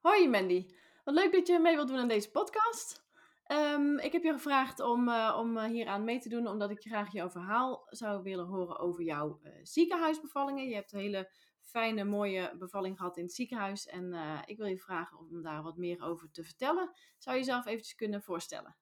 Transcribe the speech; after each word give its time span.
Hoi 0.00 0.28
Mandy, 0.28 0.66
wat 1.04 1.14
leuk 1.14 1.32
dat 1.32 1.46
je 1.46 1.58
mee 1.58 1.74
wilt 1.74 1.88
doen 1.88 1.98
aan 1.98 2.08
deze 2.08 2.30
podcast. 2.30 3.04
Ehm, 3.44 3.98
ik 3.98 4.12
heb 4.12 4.22
je 4.22 4.32
gevraagd 4.32 4.80
om, 4.80 5.08
uh, 5.08 5.36
om 5.38 5.56
uh, 5.56 5.64
hier 5.64 5.86
aan 5.86 6.04
mee 6.04 6.20
te 6.20 6.28
doen, 6.28 6.46
omdat 6.46 6.70
ik 6.70 6.80
graag 6.80 7.12
jouw 7.12 7.30
verhaal 7.30 7.86
zou 7.88 8.22
willen 8.22 8.46
horen 8.46 8.78
over 8.78 9.02
jouw 9.02 9.40
uh, 9.42 9.52
ziekenhuisbevallingen. 9.62 10.68
Je 10.68 10.74
hebt 10.74 10.92
een 10.92 10.98
hele 10.98 11.30
fijne, 11.60 12.04
mooie 12.04 12.56
bevalling 12.58 12.96
gehad 12.96 13.16
in 13.16 13.22
het 13.22 13.32
ziekenhuis 13.32 13.86
en 13.86 14.14
ik 14.46 14.56
wil 14.56 14.66
je 14.66 14.78
vragen 14.78 15.18
om 15.18 15.42
daar 15.42 15.62
wat 15.62 15.76
meer 15.76 16.02
over 16.02 16.30
te 16.30 16.44
vertellen. 16.44 16.90
Zou 17.18 17.36
je 17.36 17.42
jezelf 17.42 17.66
eventjes 17.66 17.94
kunnen 17.94 18.22
voorstellen? 18.22 18.76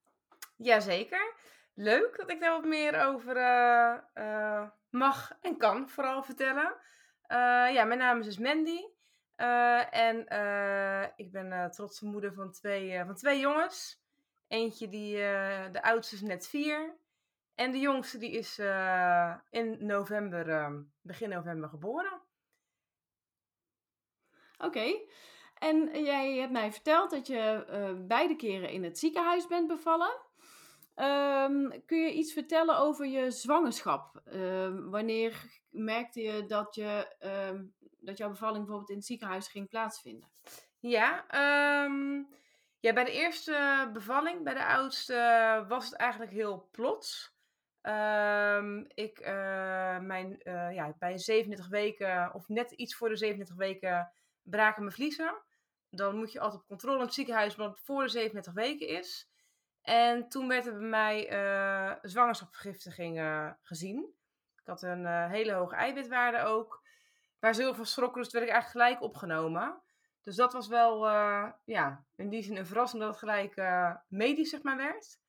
Jazeker. 0.56 1.34
Leuk 1.74 2.16
dat 2.16 2.30
ik 2.30 2.40
daar 2.40 2.52
wat 2.52 2.64
meer 2.64 3.06
over 3.06 3.34
mag 4.90 5.32
en 5.40 5.56
kan 5.56 5.88
vooral 5.88 6.22
vertellen. 6.22 6.76
ja, 7.72 7.84
mijn 7.84 7.98
naam 7.98 8.18
is 8.18 8.24
dus 8.24 8.38
Mandy. 8.38 8.96
En 9.90 10.18
ik 11.16 11.32
ben 11.32 11.70
trotse 11.70 12.06
moeder 12.06 12.34
van 12.34 12.52
twee, 12.52 13.04
van 13.04 13.14
twee 13.14 13.40
jongens. 13.40 14.06
Eentje 14.48 14.88
die, 14.88 15.16
uh, 15.16 15.72
de 15.72 15.82
oudste 15.82 16.14
is 16.14 16.20
net 16.20 16.48
vier. 16.48 16.96
En 17.54 17.70
de 17.70 17.78
jongste 17.78 18.18
die 18.18 18.30
is 18.30 18.58
uh, 18.58 19.34
in 19.50 19.86
november, 19.86 20.48
uh, 20.48 20.70
begin 21.00 21.28
november 21.28 21.68
geboren. 21.68 22.20
Oké. 24.58 25.00
En 25.54 26.04
jij 26.04 26.36
hebt 26.36 26.52
mij 26.52 26.72
verteld 26.72 27.10
dat 27.10 27.26
je 27.26 27.64
beide 28.06 28.36
keren 28.36 28.70
in 28.70 28.84
het 28.84 28.98
ziekenhuis 28.98 29.46
bent 29.46 29.68
bevallen. 29.68 30.26
Um, 30.96 31.84
kun 31.86 31.98
je 31.98 32.12
iets 32.12 32.32
vertellen 32.32 32.78
over 32.78 33.06
je 33.06 33.30
zwangerschap? 33.30 34.22
Um, 34.34 34.90
wanneer 34.90 35.60
merkte 35.70 36.20
je 36.20 36.46
dat, 36.46 36.74
je 36.74 37.16
dat 38.00 38.18
jouw 38.18 38.28
bevalling 38.28 38.58
bijvoorbeeld 38.58 38.90
in 38.90 38.96
het 38.96 39.06
ziekenhuis 39.06 39.48
ging 39.48 39.68
plaatsvinden? 39.68 40.28
Ja, 40.78 41.24
ja, 42.80 42.92
bij 42.92 43.04
de 43.04 43.12
eerste 43.12 43.90
bevalling, 43.92 44.44
bij 44.44 44.54
de 44.54 44.64
oudste, 44.64 45.64
was 45.68 45.84
het 45.84 45.94
eigenlijk 45.94 46.32
heel 46.32 46.68
plots. 46.70 47.36
Um, 47.82 48.86
ik, 48.94 49.20
uh, 49.20 49.26
mijn, 49.98 50.40
uh, 50.44 50.74
ja, 50.74 50.94
bij 50.98 51.18
37 51.18 51.68
weken, 51.68 52.34
of 52.34 52.48
net 52.48 52.70
iets 52.70 52.94
voor 52.94 53.08
de 53.08 53.16
37 53.16 53.56
weken, 53.56 54.12
braken 54.42 54.82
mijn 54.82 54.94
vliezen. 54.94 55.42
Dan 55.90 56.16
moet 56.16 56.32
je 56.32 56.40
altijd 56.40 56.60
op 56.60 56.68
controle 56.68 56.98
in 56.98 57.04
het 57.04 57.14
ziekenhuis, 57.14 57.56
omdat 57.56 57.70
het 57.70 57.84
voor 57.84 58.02
de 58.02 58.08
37 58.08 58.52
weken 58.52 58.88
is. 58.88 59.30
En 59.82 60.28
toen 60.28 60.48
werd 60.48 60.66
er 60.66 60.78
bij 60.78 60.88
mij 60.88 61.32
uh, 61.32 61.92
zwangerschapsvergiftiging 62.02 63.20
gezien. 63.62 64.14
Ik 64.56 64.66
had 64.66 64.82
een 64.82 65.06
hele 65.06 65.52
hoge 65.52 65.74
eiwitwaarde 65.74 66.42
ook. 66.42 66.82
Waar 67.40 67.54
ze 67.54 67.62
heel 67.62 67.84
schrokken, 67.84 68.22
dus 68.22 68.32
werd 68.32 68.44
ik 68.46 68.52
eigenlijk 68.52 68.84
gelijk 68.84 69.02
opgenomen. 69.02 69.82
Dus 70.22 70.36
dat 70.36 70.52
was 70.52 70.68
wel, 70.68 71.06
uh, 71.06 71.50
ja, 71.64 72.04
in 72.16 72.28
die 72.28 72.42
zin 72.42 72.56
een 72.56 72.66
verrassing 72.66 73.02
dat 73.02 73.10
het 73.10 73.18
gelijk 73.18 73.56
uh, 73.56 73.94
medisch, 74.08 74.50
zeg 74.50 74.62
maar, 74.62 74.76
werd. 74.76 75.20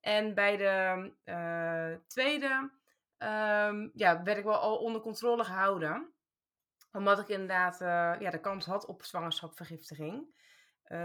En 0.00 0.34
bij 0.34 0.56
de 0.56 1.12
uh, 1.24 1.98
tweede, 2.06 2.70
um, 3.18 3.90
ja, 3.94 4.22
werd 4.22 4.38
ik 4.38 4.44
wel 4.44 4.58
al 4.58 4.76
onder 4.76 5.00
controle 5.00 5.44
gehouden. 5.44 6.12
Omdat 6.92 7.18
ik 7.18 7.28
inderdaad, 7.28 7.78
ja, 8.20 8.30
de 8.30 8.40
kans 8.40 8.66
had 8.66 8.86
op 8.86 9.04
zwangerschapsvergiftiging. 9.04 10.34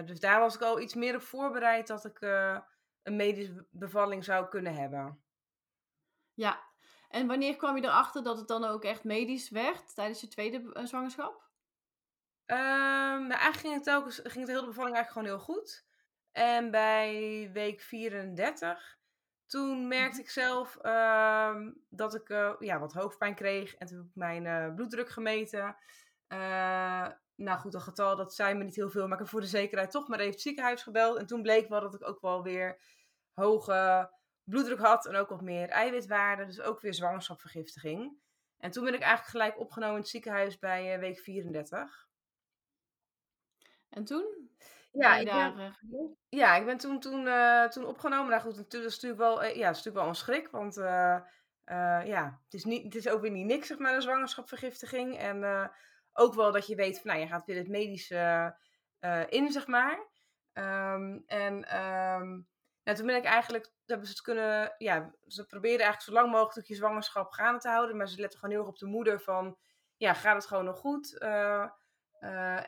dus 0.05 0.19
daar 0.19 0.39
was 0.39 0.55
ik 0.55 0.61
al 0.61 0.79
iets 0.79 0.93
meer 0.93 1.15
op 1.15 1.21
voorbereid 1.21 1.87
dat 1.87 2.05
ik 2.05 2.21
een 3.03 3.15
medische 3.15 3.67
bevalling 3.69 4.23
zou 4.23 4.47
kunnen 4.47 4.75
hebben. 4.75 5.23
Ja, 6.33 6.63
en 7.09 7.27
wanneer 7.27 7.55
kwam 7.55 7.75
je 7.75 7.83
erachter 7.83 8.23
dat 8.23 8.37
het 8.37 8.47
dan 8.47 8.63
ook 8.63 8.83
echt 8.83 9.03
medisch 9.03 9.49
werd 9.49 9.95
tijdens 9.95 10.21
je 10.21 10.27
tweede 10.27 10.79
zwangerschap? 10.83 11.43
Um, 12.45 12.57
nou, 13.27 13.31
eigenlijk 13.31 13.57
ging 13.57 13.73
het, 13.73 13.83
telkens, 13.83 14.15
ging 14.15 14.33
het 14.33 14.45
de 14.45 14.51
hele 14.51 14.65
bevalling 14.65 14.95
eigenlijk 14.95 15.11
gewoon 15.11 15.27
heel 15.27 15.55
goed. 15.55 15.85
En 16.31 16.71
bij 16.71 17.49
week 17.53 17.81
34, 17.81 18.97
toen 19.47 19.87
merkte 19.87 20.11
mhm. 20.11 20.19
ik 20.19 20.29
zelf 20.29 20.77
um, 20.85 21.85
dat 21.89 22.15
ik 22.15 22.29
uh, 22.29 22.53
ja, 22.59 22.79
wat 22.79 22.93
hoofdpijn 22.93 23.35
kreeg. 23.35 23.75
En 23.75 23.87
toen 23.87 23.97
heb 23.97 24.05
ik 24.05 24.15
mijn 24.15 24.45
uh, 24.45 24.75
bloeddruk 24.75 25.09
gemeten. 25.09 25.75
Uh, 26.27 27.07
nou 27.35 27.59
goed, 27.59 27.73
een 27.73 27.81
getal 27.81 28.15
dat 28.15 28.35
zei 28.35 28.53
me 28.53 28.63
niet 28.63 28.75
heel 28.75 28.89
veel. 28.89 29.03
Maar 29.03 29.13
ik 29.13 29.19
heb 29.19 29.27
voor 29.27 29.41
de 29.41 29.47
zekerheid 29.47 29.91
toch 29.91 30.07
maar 30.07 30.19
even 30.19 30.31
het 30.31 30.41
ziekenhuis 30.41 30.83
gebeld. 30.83 31.17
En 31.17 31.25
toen 31.25 31.41
bleek 31.41 31.69
wel 31.69 31.81
dat 31.81 31.95
ik 31.95 32.07
ook 32.07 32.21
wel 32.21 32.43
weer 32.43 32.79
hoge 33.33 34.09
bloeddruk 34.45 34.79
had. 34.79 35.05
En 35.05 35.15
ook 35.15 35.29
wat 35.29 35.41
meer 35.41 35.69
eiwitwaarde. 35.69 36.45
Dus 36.45 36.61
ook 36.61 36.81
weer 36.81 36.93
zwangerschapsvergiftiging. 36.93 38.17
En 38.57 38.71
toen 38.71 38.83
ben 38.83 38.93
ik 38.93 39.01
eigenlijk 39.01 39.31
gelijk 39.31 39.59
opgenomen 39.59 39.95
in 39.95 40.01
het 40.01 40.09
ziekenhuis 40.09 40.59
bij 40.59 40.99
week 40.99 41.19
34. 41.19 42.07
En 43.89 44.05
toen? 44.05 44.49
Ja, 44.91 45.17
ik 45.17 45.25
ben, 45.25 45.57
eh, 45.59 45.71
ja, 46.29 46.55
ik 46.55 46.65
ben 46.65 46.77
toen, 46.77 46.99
toen, 46.99 47.25
uh, 47.25 47.67
toen 47.67 47.85
opgenomen. 47.85 48.29
Nou 48.29 48.41
goed, 48.41 48.55
dat 48.55 48.73
is 48.73 48.93
natuurlijk 48.93 49.21
wel, 49.21 49.43
uh, 49.43 49.55
ja, 49.55 49.69
is 49.69 49.77
natuurlijk 49.77 49.95
wel 49.95 50.07
een 50.07 50.15
schrik. 50.15 50.49
Want 50.49 50.75
ja, 52.05 52.39
het 52.43 52.53
is, 52.53 52.63
niet, 52.63 52.83
het 52.83 52.95
is 52.95 53.07
ook 53.07 53.21
weer 53.21 53.31
niet 53.31 53.45
niks, 53.45 53.67
zeg 53.67 53.77
maar, 53.77 53.95
een 53.95 54.01
zwangerschapsvergiftiging. 54.01 55.17
En 55.17 55.71
ook 56.13 56.33
wel 56.33 56.51
dat 56.51 56.67
je 56.67 56.75
weet 56.75 57.01
van, 57.01 57.11
nou, 57.11 57.19
je 57.19 57.27
gaat 57.27 57.45
weer 57.45 57.57
het 57.57 57.67
medische 57.67 58.55
in, 59.29 59.51
zeg 59.51 59.67
maar. 59.67 60.13
Um, 60.53 61.23
en 61.25 61.81
um, 61.81 62.47
toen 62.93 63.05
ben 63.05 63.15
ik 63.15 63.23
eigenlijk, 63.23 63.71
hebben 63.85 64.07
ze 64.07 64.13
het 64.13 64.21
kunnen, 64.21 64.75
ja, 64.77 65.13
ze 65.27 65.45
probeerden 65.45 65.85
eigenlijk 65.85 66.01
zo 66.01 66.11
lang 66.11 66.31
mogelijk 66.31 66.67
je 66.67 66.75
zwangerschap 66.75 67.31
gaande 67.31 67.59
te 67.59 67.69
houden. 67.69 67.97
Maar 67.97 68.07
ze 68.07 68.19
letten 68.19 68.39
gewoon 68.39 68.55
heel 68.55 68.63
erg 68.63 68.73
op 68.73 68.79
de 68.79 68.85
moeder 68.85 69.21
van, 69.21 69.57
ja, 69.97 70.13
gaat 70.13 70.35
het 70.35 70.45
gewoon 70.45 70.65
nog 70.65 70.79
goed? 70.79 71.15
Uh, 71.21 71.69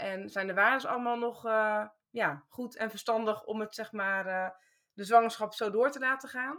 en 0.02 0.30
zijn 0.30 0.48
de 0.48 0.54
waarden 0.54 0.90
allemaal 0.90 1.18
nog 1.18 1.46
uh, 1.46 1.88
ja, 2.10 2.46
goed 2.50 2.76
en 2.76 2.90
verstandig 2.90 3.44
om 3.44 3.60
het, 3.60 3.76
zeg 3.76 3.92
maar, 3.92 4.56
de 4.94 5.04
zwangerschap 5.04 5.54
zo 5.54 5.72
door 5.72 5.92
te 5.92 6.00
laten 6.00 6.30
gaan. 6.30 6.58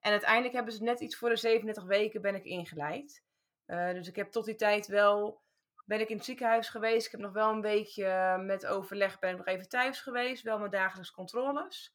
En 0.00 0.10
uiteindelijk 0.10 0.54
hebben 0.54 0.72
ze 0.72 0.82
net 0.82 1.00
iets 1.00 1.16
voor 1.16 1.28
de 1.28 1.36
37 1.36 1.84
weken 1.84 2.22
ben 2.22 2.34
ik 2.34 2.44
ingeleid. 2.44 3.24
dus 3.66 4.08
ik 4.08 4.16
heb 4.16 4.30
tot 4.30 4.44
die 4.44 4.54
tijd 4.54 4.86
wel, 4.86 5.42
ben 5.84 6.00
ik 6.00 6.08
in 6.08 6.16
het 6.16 6.24
ziekenhuis 6.24 6.68
geweest. 6.68 7.06
Ik 7.06 7.12
heb 7.12 7.20
nog 7.20 7.32
wel 7.32 7.50
een 7.50 7.60
beetje 7.60 8.38
met 8.38 8.66
overleg, 8.66 9.18
ben 9.18 9.30
ik 9.30 9.36
nog 9.36 9.46
even 9.46 9.68
thuis 9.68 10.00
geweest. 10.00 10.42
Wel 10.42 10.58
met 10.58 10.72
dagelijks 10.72 11.10
controles. 11.10 11.94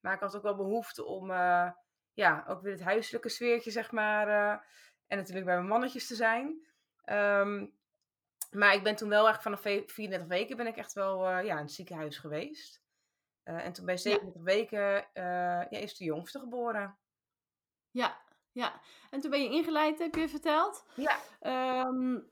Maar 0.00 0.14
ik 0.14 0.20
had 0.20 0.36
ook 0.36 0.42
wel 0.42 0.56
behoefte 0.56 1.04
om, 1.04 1.30
ja, 2.12 2.44
ook 2.48 2.62
weer 2.62 2.72
het 2.72 2.82
huiselijke 2.82 3.28
sfeertje, 3.28 3.70
zeg 3.70 3.90
maar. 3.90 4.28
en 5.06 5.16
natuurlijk 5.16 5.46
bij 5.46 5.54
mijn 5.54 5.68
mannetjes 5.68 6.06
te 6.06 6.14
zijn. 6.14 6.68
Um, 7.04 7.78
maar 8.50 8.74
ik 8.74 8.82
ben 8.82 8.96
toen 8.96 9.08
wel 9.08 9.28
echt 9.28 9.42
vanaf 9.42 9.60
34 9.60 10.24
weken 10.26 10.56
ben 10.56 10.66
ik 10.66 10.76
echt 10.76 10.92
wel 10.92 11.30
uh, 11.30 11.44
ja, 11.44 11.56
in 11.56 11.62
het 11.62 11.72
ziekenhuis 11.72 12.18
geweest. 12.18 12.82
En 13.42 13.72
toen 13.72 13.84
bij 13.84 13.96
37 13.96 14.40
ja. 14.40 14.46
weken 14.46 15.06
ja, 15.70 15.78
is 15.78 15.96
de 15.96 16.04
jongste 16.04 16.38
geboren. 16.38 16.98
Ja, 17.90 18.20
ja. 18.52 18.80
En 19.10 19.20
toen 19.20 19.30
ben 19.30 19.42
je 19.42 19.50
ingeleid, 19.50 19.98
heb 19.98 20.14
je 20.14 20.28
verteld. 20.28 20.86
Ja. 20.94 21.18
Um, 21.86 22.30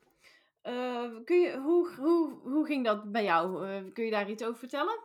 kun 1.25 1.41
je, 1.41 1.57
hoe, 1.57 1.95
hoe, 1.95 2.41
hoe 2.41 2.67
ging 2.67 2.85
dat 2.85 3.13
bij 3.13 3.25
jou? 3.25 3.91
kun 3.93 4.05
je 4.05 4.11
daar 4.11 4.31
iets 4.31 4.45
over 4.45 4.59
vertellen? 4.59 4.99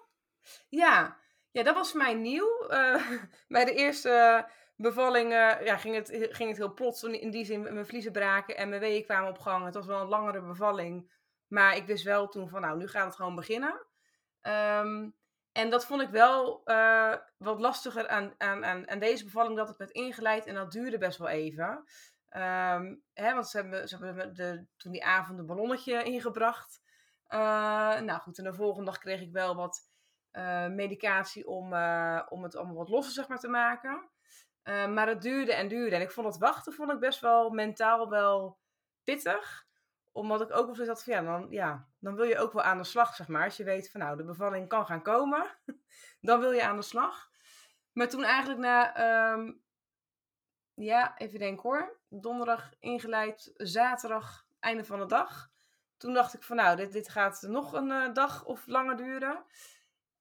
Ja, 0.69 1.18
ja 1.53 1.63
dat 1.63 1.75
was 1.75 1.94
mij 1.94 2.13
nieuw. 2.13 2.67
bij 3.47 3.65
de 3.65 3.73
eerste 3.73 4.45
bevalling 4.75 5.31
ja, 5.31 5.77
ging, 5.77 5.95
het, 5.95 6.09
ging 6.09 6.50
het 6.50 6.57
heel 6.57 6.73
plots. 6.73 7.03
In 7.03 7.31
die 7.31 7.45
zin, 7.45 7.61
mijn 7.61 7.85
vliezen 7.85 8.11
braken 8.11 8.57
en 8.57 8.69
mijn 8.69 8.81
weeën 8.81 9.03
kwamen 9.03 9.29
op 9.29 9.39
gang. 9.39 9.65
Het 9.65 9.73
was 9.73 9.85
wel 9.85 10.01
een 10.01 10.07
langere 10.07 10.41
bevalling. 10.41 11.11
Maar 11.47 11.75
ik 11.75 11.85
wist 11.85 12.03
wel 12.03 12.27
toen 12.27 12.50
van, 12.50 12.61
nou, 12.61 12.77
nu 12.77 12.88
gaat 12.88 13.05
het 13.05 13.15
gewoon 13.15 13.35
beginnen. 13.35 13.85
Ehm, 14.41 15.09
en 15.51 15.69
dat 15.69 15.85
vond 15.85 16.01
ik 16.01 16.09
wel 16.09 16.61
uh, 16.65 17.15
wat 17.38 17.59
lastiger 17.59 18.07
aan, 18.07 18.33
aan, 18.38 18.89
aan, 18.89 19.00
deze 19.00 19.23
bevalling, 19.23 19.57
dat 19.57 19.69
ik 19.69 19.77
werd 19.77 19.91
ingeleid. 19.91 20.45
En 20.45 20.55
dat 20.55 20.71
duurde 20.71 20.97
best 20.97 21.17
wel 21.17 21.27
even. 21.27 21.83
Um, 22.29 23.03
hè, 23.13 23.33
want 23.33 23.47
ze 23.47 23.57
hebben, 23.57 23.88
ze 23.88 23.97
hebben 23.97 24.33
de, 24.33 24.65
toen 24.77 24.91
die 24.91 25.05
avond 25.05 25.39
een 25.39 25.45
ballonnetje 25.45 26.03
ingebracht. 26.03 26.81
Uh, 27.27 28.00
nou 28.00 28.19
goed, 28.19 28.38
en 28.38 28.44
de 28.44 28.53
volgende 28.53 28.85
dag 28.85 28.97
kreeg 28.97 29.21
ik 29.21 29.31
wel 29.31 29.55
wat 29.55 29.79
uh, 30.33 30.68
medicatie 30.68 31.47
om, 31.47 31.65
om 32.30 32.44
het 32.44 32.56
allemaal 32.56 32.75
wat 32.75 32.89
losser 32.89 33.13
zeg 33.13 33.27
maar, 33.27 33.39
te 33.39 33.47
maken. 33.47 34.09
maar 34.63 35.07
het 35.07 35.21
duurde 35.21 35.53
en 35.53 35.68
duurde. 35.68 35.95
En 35.95 36.01
ik 36.01 36.12
vond 36.12 36.27
het 36.27 36.38
wachten 36.38 36.74
vond 36.74 36.91
ik 36.91 37.00
best 37.00 37.19
wel 37.19 37.50
mentaal 37.50 38.09
wel 38.09 38.57
pittig 39.03 39.65
omdat 40.13 40.41
ik 40.41 40.51
ook 40.51 40.65
wel 40.65 40.75
zoiets 40.75 40.94
had 40.94 41.03
van 41.03 41.13
ja 41.13 41.21
dan, 41.21 41.47
ja, 41.50 41.88
dan 42.00 42.15
wil 42.15 42.25
je 42.25 42.38
ook 42.38 42.53
wel 42.53 42.63
aan 42.63 42.77
de 42.77 42.83
slag, 42.83 43.15
zeg 43.15 43.27
maar. 43.27 43.44
Als 43.44 43.57
je 43.57 43.63
weet 43.63 43.91
van 43.91 44.00
nou, 44.00 44.18
de 44.18 44.24
bevalling 44.24 44.68
kan 44.68 44.85
gaan 44.85 45.01
komen, 45.01 45.57
dan 46.21 46.39
wil 46.39 46.51
je 46.51 46.63
aan 46.63 46.75
de 46.75 46.81
slag. 46.81 47.29
Maar 47.91 48.09
toen 48.09 48.24
eigenlijk 48.24 48.59
na, 48.59 49.33
um, 49.33 49.62
ja, 50.74 51.18
even 51.18 51.39
denken 51.39 51.69
hoor, 51.69 52.00
donderdag 52.09 52.74
ingeleid, 52.79 53.51
zaterdag, 53.56 54.45
einde 54.59 54.83
van 54.83 55.00
de 55.00 55.06
dag. 55.06 55.51
Toen 55.97 56.13
dacht 56.13 56.33
ik 56.33 56.44
van 56.44 56.56
nou, 56.56 56.75
dit, 56.75 56.91
dit 56.91 57.09
gaat 57.09 57.41
nog 57.41 57.74
een 57.74 58.13
dag 58.13 58.45
of 58.45 58.68
langer 58.68 58.97
duren. 58.97 59.44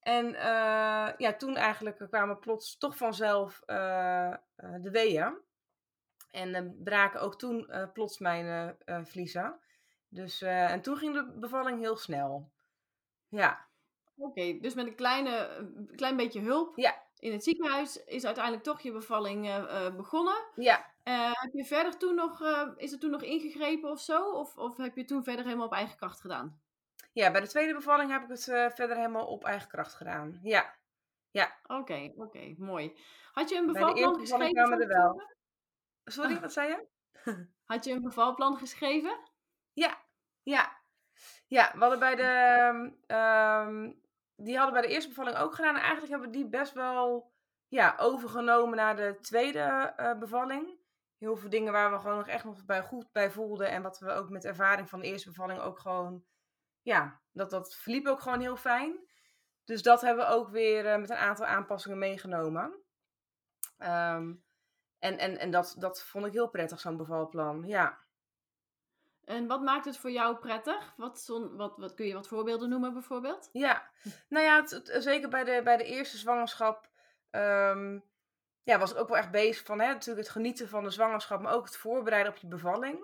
En 0.03 0.27
uh, 0.27 1.09
ja, 1.17 1.35
toen 1.39 1.57
eigenlijk 1.57 2.07
kwamen 2.11 2.39
plots 2.39 2.79
toch 2.79 2.97
vanzelf 2.97 3.63
uh, 3.67 4.35
de 4.57 4.91
weeën. 4.91 5.35
En 6.31 6.77
braken 6.85 7.21
ook 7.21 7.39
toen 7.39 7.71
plots 7.93 8.19
mijn 8.19 8.77
vliezen. 9.03 9.61
Dus, 10.09 10.43
en 10.43 10.83
toen 10.83 10.97
ging 10.97 11.15
de 11.15 11.39
bevalling 11.39 11.81
heel 11.81 11.97
snel. 11.97 12.51
Ja. 13.29 13.67
Oké, 14.17 14.59
dus 14.61 14.75
met 14.75 14.87
een 14.87 14.95
kleine, 14.95 15.67
klein 15.97 16.17
beetje 16.17 16.41
hulp 16.41 16.77
ja. 16.77 17.03
in 17.19 17.33
het 17.33 17.45
ziekenhuis 17.45 18.05
is 18.05 18.25
uiteindelijk 18.25 18.65
toch 18.65 18.81
je 18.81 18.93
bevalling 18.93 19.67
begonnen. 19.97 20.45
Ja. 20.55 20.95
heb 21.33 21.53
je 21.53 21.65
verder 21.65 21.97
toen 21.97 22.15
nog, 22.15 22.43
is 22.77 22.93
er 22.93 22.99
toen 22.99 23.11
nog 23.11 23.23
ingegrepen 23.23 23.91
of 23.91 24.01
zo? 24.01 24.31
Of, 24.31 24.57
of 24.57 24.77
heb 24.77 24.97
je 24.97 25.05
toen 25.05 25.25
verder 25.25 25.45
helemaal 25.45 25.67
op 25.67 25.73
eigen 25.73 25.97
kracht 25.97 26.21
gedaan? 26.21 26.61
Ja, 27.13 27.31
bij 27.31 27.41
de 27.41 27.49
tweede 27.49 27.75
bevalling 27.75 28.11
heb 28.11 28.23
ik 28.23 28.29
het 28.29 28.45
verder 28.75 28.97
helemaal 28.97 29.27
op 29.27 29.45
eigen 29.45 29.69
kracht 29.69 29.95
gedaan. 29.95 30.39
Ja. 30.43 30.75
Ja. 31.31 31.59
Oké, 31.67 32.13
oké, 32.17 32.55
mooi. 32.59 32.99
Had 33.33 33.49
je 33.49 33.57
een 33.57 33.67
bevalplan 33.67 34.19
geschreven? 34.19 34.79
De 34.79 34.83
er 34.83 34.89
wel. 34.89 35.23
Sorry, 36.05 36.41
wat 36.41 36.53
zei 36.53 36.69
je? 36.69 36.87
Had 37.65 37.85
je 37.85 37.93
een 37.93 38.03
bevalplan 38.03 38.57
geschreven? 38.57 39.19
Ja, 39.73 39.99
ja. 40.43 40.81
Ja, 41.47 41.71
we 41.75 41.79
hadden 41.79 41.99
bij 41.99 42.15
de. 42.15 43.15
Um, 43.67 44.01
die 44.37 44.57
hadden 44.57 44.73
bij 44.73 44.83
de 44.83 44.95
eerste 44.95 45.09
bevalling 45.09 45.37
ook 45.37 45.55
gedaan. 45.55 45.75
En 45.75 45.81
eigenlijk 45.81 46.11
hebben 46.11 46.31
we 46.31 46.37
die 46.37 46.49
best 46.49 46.73
wel 46.73 47.33
ja, 47.69 47.95
overgenomen 47.99 48.77
naar 48.77 48.97
de 48.97 49.19
tweede 49.21 49.95
uh, 50.01 50.19
bevalling. 50.19 50.81
Heel 51.19 51.37
veel 51.37 51.51
dingen 51.51 51.73
waar 51.73 51.93
we 51.93 51.99
gewoon 51.99 52.17
nog 52.17 52.29
echt 52.29 52.45
nog 52.45 52.65
bij 52.65 52.83
goed 52.83 53.13
bij 53.13 53.31
voelden. 53.31 53.71
En 53.71 53.83
wat 53.83 53.99
we 53.99 54.11
ook 54.11 54.29
met 54.29 54.45
ervaring 54.45 54.89
van 54.89 55.01
de 55.01 55.07
eerste 55.07 55.29
bevalling 55.29 55.61
ook 55.61 55.79
gewoon. 55.79 56.25
Ja, 56.83 57.21
dat, 57.33 57.51
dat 57.51 57.75
verliep 57.75 58.07
ook 58.07 58.21
gewoon 58.21 58.41
heel 58.41 58.57
fijn. 58.57 59.11
Dus 59.65 59.83
dat 59.83 60.01
hebben 60.01 60.27
we 60.27 60.33
ook 60.33 60.49
weer 60.49 60.85
uh, 60.85 60.97
met 60.97 61.11
een 61.11 61.17
aantal 61.17 61.47
aanpassingen 61.47 61.99
meegenomen. 61.99 62.63
Um, 63.79 64.45
en 64.99 65.19
en, 65.19 65.39
en 65.39 65.51
dat, 65.51 65.75
dat 65.79 66.03
vond 66.03 66.27
ik 66.27 66.33
heel 66.33 66.49
prettig, 66.49 66.81
zo'n 66.81 66.97
bevalplan. 66.97 67.63
Ja. 67.67 67.99
En 69.25 69.47
wat 69.47 69.63
maakt 69.63 69.85
het 69.85 69.97
voor 69.97 70.11
jou 70.11 70.37
prettig? 70.37 70.95
Wat, 70.97 71.27
wat, 71.53 71.77
wat 71.77 71.95
kun 71.95 72.07
je 72.07 72.15
wat 72.15 72.29
voorbeelden 72.29 72.69
noemen 72.69 72.93
bijvoorbeeld? 72.93 73.49
Ja, 73.53 73.91
nou 74.29 74.45
ja, 74.45 74.61
het, 74.63 74.97
zeker 74.99 75.29
bij 75.29 75.45
de, 75.45 75.61
bij 75.65 75.77
de 75.77 75.85
eerste 75.85 76.17
zwangerschap 76.17 76.89
um, 77.31 78.05
ja, 78.63 78.79
was 78.79 78.93
ik 78.93 78.99
ook 78.99 79.09
wel 79.09 79.17
echt 79.17 79.31
bezig 79.31 79.67
van 79.67 79.81
hè, 79.81 79.87
natuurlijk 79.87 80.27
het 80.27 80.37
genieten 80.37 80.69
van 80.69 80.85
de 80.85 80.91
zwangerschap, 80.91 81.41
maar 81.41 81.55
ook 81.55 81.65
het 81.65 81.77
voorbereiden 81.77 82.33
op 82.33 82.39
je 82.39 82.47
bevalling. 82.47 82.99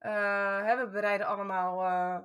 Uh, 0.00 0.64
hè, 0.64 0.76
we 0.76 0.88
bereiden 0.88 1.26
allemaal 1.26 1.82
uh, 1.82 2.18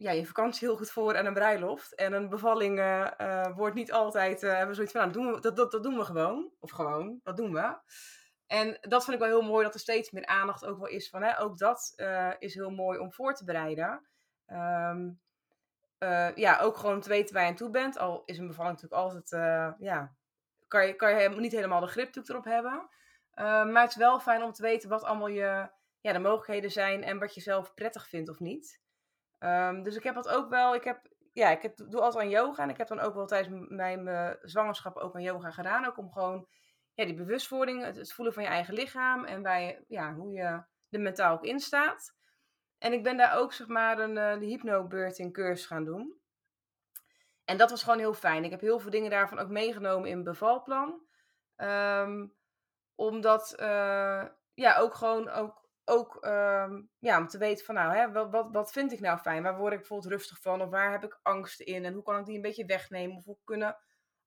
ja, 0.00 0.10
je 0.10 0.26
vakantie 0.26 0.68
heel 0.68 0.76
goed 0.76 0.90
voor 0.90 1.14
en 1.14 1.26
een 1.26 1.34
bruiloft. 1.34 1.94
En 1.94 2.12
een 2.12 2.28
bevalling 2.28 2.78
uh, 2.78 3.46
wordt 3.56 3.74
niet 3.74 3.92
altijd, 3.92 4.40
hebben 4.40 4.68
we 4.68 4.74
zoiets 4.74 4.92
van, 4.92 5.00
nou, 5.00 5.12
doen 5.12 5.32
we, 5.32 5.40
dat, 5.40 5.56
dat, 5.56 5.70
dat 5.70 5.82
doen 5.82 5.96
we 5.96 6.04
gewoon. 6.04 6.50
Of 6.60 6.70
gewoon, 6.70 7.20
dat 7.22 7.36
doen 7.36 7.52
we. 7.52 7.78
En 8.46 8.78
dat 8.80 9.04
vind 9.04 9.16
ik 9.16 9.22
wel 9.22 9.38
heel 9.38 9.48
mooi 9.48 9.64
dat 9.64 9.74
er 9.74 9.80
steeds 9.80 10.10
meer 10.10 10.26
aandacht 10.26 10.66
ook 10.66 10.78
wel 10.78 10.88
is 10.88 11.08
van, 11.08 11.22
hè, 11.22 11.40
ook 11.40 11.58
dat 11.58 11.94
is 12.38 12.54
heel 12.54 12.70
mooi 12.70 12.98
om 12.98 13.12
voor 13.12 13.34
te 13.34 13.44
bereiden. 13.44 14.08
Uh, 15.98 16.34
ja, 16.34 16.58
ook 16.60 16.76
gewoon 16.76 17.00
te 17.00 17.08
weten 17.08 17.34
waar 17.34 17.42
je 17.42 17.48
aan 17.48 17.56
toe 17.56 17.70
bent. 17.70 17.98
Al 17.98 18.22
is 18.24 18.38
een 18.38 18.46
bevalling 18.46 18.80
natuurlijk 18.80 19.02
altijd, 19.02 19.30
ja, 19.78 20.14
kan 20.68 20.86
je, 20.86 20.94
kan 20.94 21.22
je 21.22 21.28
niet 21.28 21.52
helemaal 21.52 21.80
de 21.80 21.86
grip 21.86 22.16
erop 22.16 22.44
hebben. 22.44 22.88
maar 23.72 23.82
het 23.82 23.90
is 23.90 23.96
wel 23.96 24.20
fijn 24.20 24.42
om 24.42 24.52
te 24.52 24.62
weten 24.62 24.88
wat 24.88 25.04
allemaal 25.04 25.28
je, 25.28 25.70
ja, 26.00 26.12
de 26.12 26.18
mogelijkheden 26.18 26.70
zijn 26.70 27.04
en 27.04 27.18
wat 27.18 27.34
je 27.34 27.40
zelf 27.40 27.74
prettig 27.74 28.08
vindt 28.08 28.28
of 28.28 28.38
niet. 28.38 28.80
Um, 29.44 29.82
dus 29.82 29.96
ik 29.96 30.02
heb 30.02 30.14
dat 30.14 30.28
ook 30.28 30.48
wel, 30.48 30.74
ik 30.74 30.84
heb, 30.84 31.08
ja, 31.32 31.50
ik 31.50 31.76
doe 31.90 32.00
altijd 32.00 32.24
aan 32.24 32.30
yoga 32.30 32.62
en 32.62 32.68
ik 32.70 32.76
heb 32.76 32.88
dan 32.88 33.00
ook 33.00 33.14
wel 33.14 33.26
tijdens 33.26 33.66
mijn 33.68 34.38
zwangerschap 34.42 34.96
ook 34.96 35.14
aan 35.14 35.22
yoga 35.22 35.50
gedaan. 35.50 35.84
Ook 35.84 35.98
om 35.98 36.12
gewoon 36.12 36.46
ja, 36.94 37.04
die 37.04 37.14
bewustwording, 37.14 37.84
het, 37.84 38.12
voelen 38.12 38.34
van 38.34 38.42
je 38.42 38.48
eigen 38.48 38.74
lichaam 38.74 39.24
en 39.24 39.42
bij, 39.42 39.84
ja, 39.88 40.14
hoe 40.14 40.32
je 40.32 40.64
er 40.88 41.00
mentaal 41.00 41.32
ook 41.32 41.44
in 41.44 41.60
staat. 41.60 42.18
En 42.78 42.92
ik 42.92 43.02
ben 43.02 43.16
daar 43.16 43.36
ook 43.36 43.52
zeg 43.52 43.66
maar 43.66 43.98
een 43.98 44.16
uh, 44.16 44.48
hypnobirthing 44.48 45.32
cursus 45.32 45.66
gaan 45.66 45.84
doen. 45.84 46.20
En 47.44 47.56
dat 47.56 47.70
was 47.70 47.82
gewoon 47.82 47.98
heel 47.98 48.14
fijn. 48.14 48.44
Ik 48.44 48.50
heb 48.50 48.60
heel 48.60 48.78
veel 48.78 48.90
dingen 48.90 49.10
daarvan 49.10 49.38
ook 49.38 49.48
meegenomen 49.48 50.08
in 50.08 50.24
bevalplan. 50.24 51.06
Um, 51.56 52.34
omdat, 52.94 53.56
uh, 53.60 54.24
ja, 54.54 54.76
ook 54.78 54.94
gewoon 54.94 55.28
ook, 55.28 55.68
ook 55.84 56.24
um, 56.26 56.90
ja, 56.98 57.18
om 57.18 57.28
te 57.28 57.38
weten 57.38 57.64
van 57.64 57.74
nou, 57.74 57.94
hè, 57.94 58.12
wat, 58.12 58.30
wat, 58.30 58.48
wat 58.52 58.72
vind 58.72 58.92
ik 58.92 59.00
nou 59.00 59.18
fijn? 59.18 59.42
Waar 59.42 59.58
word 59.58 59.72
ik 59.72 59.78
bijvoorbeeld 59.78 60.12
rustig 60.12 60.40
van? 60.40 60.62
Of 60.62 60.70
waar 60.70 60.90
heb 60.90 61.04
ik 61.04 61.20
angsten 61.22 61.66
in? 61.66 61.84
En 61.84 61.94
hoe 61.94 62.02
kan 62.02 62.18
ik 62.18 62.24
die 62.24 62.36
een 62.36 62.42
beetje 62.42 62.64
wegnemen? 62.64 63.16
Of 63.16 63.24
hoe 63.24 63.38
kunnen 63.44 63.76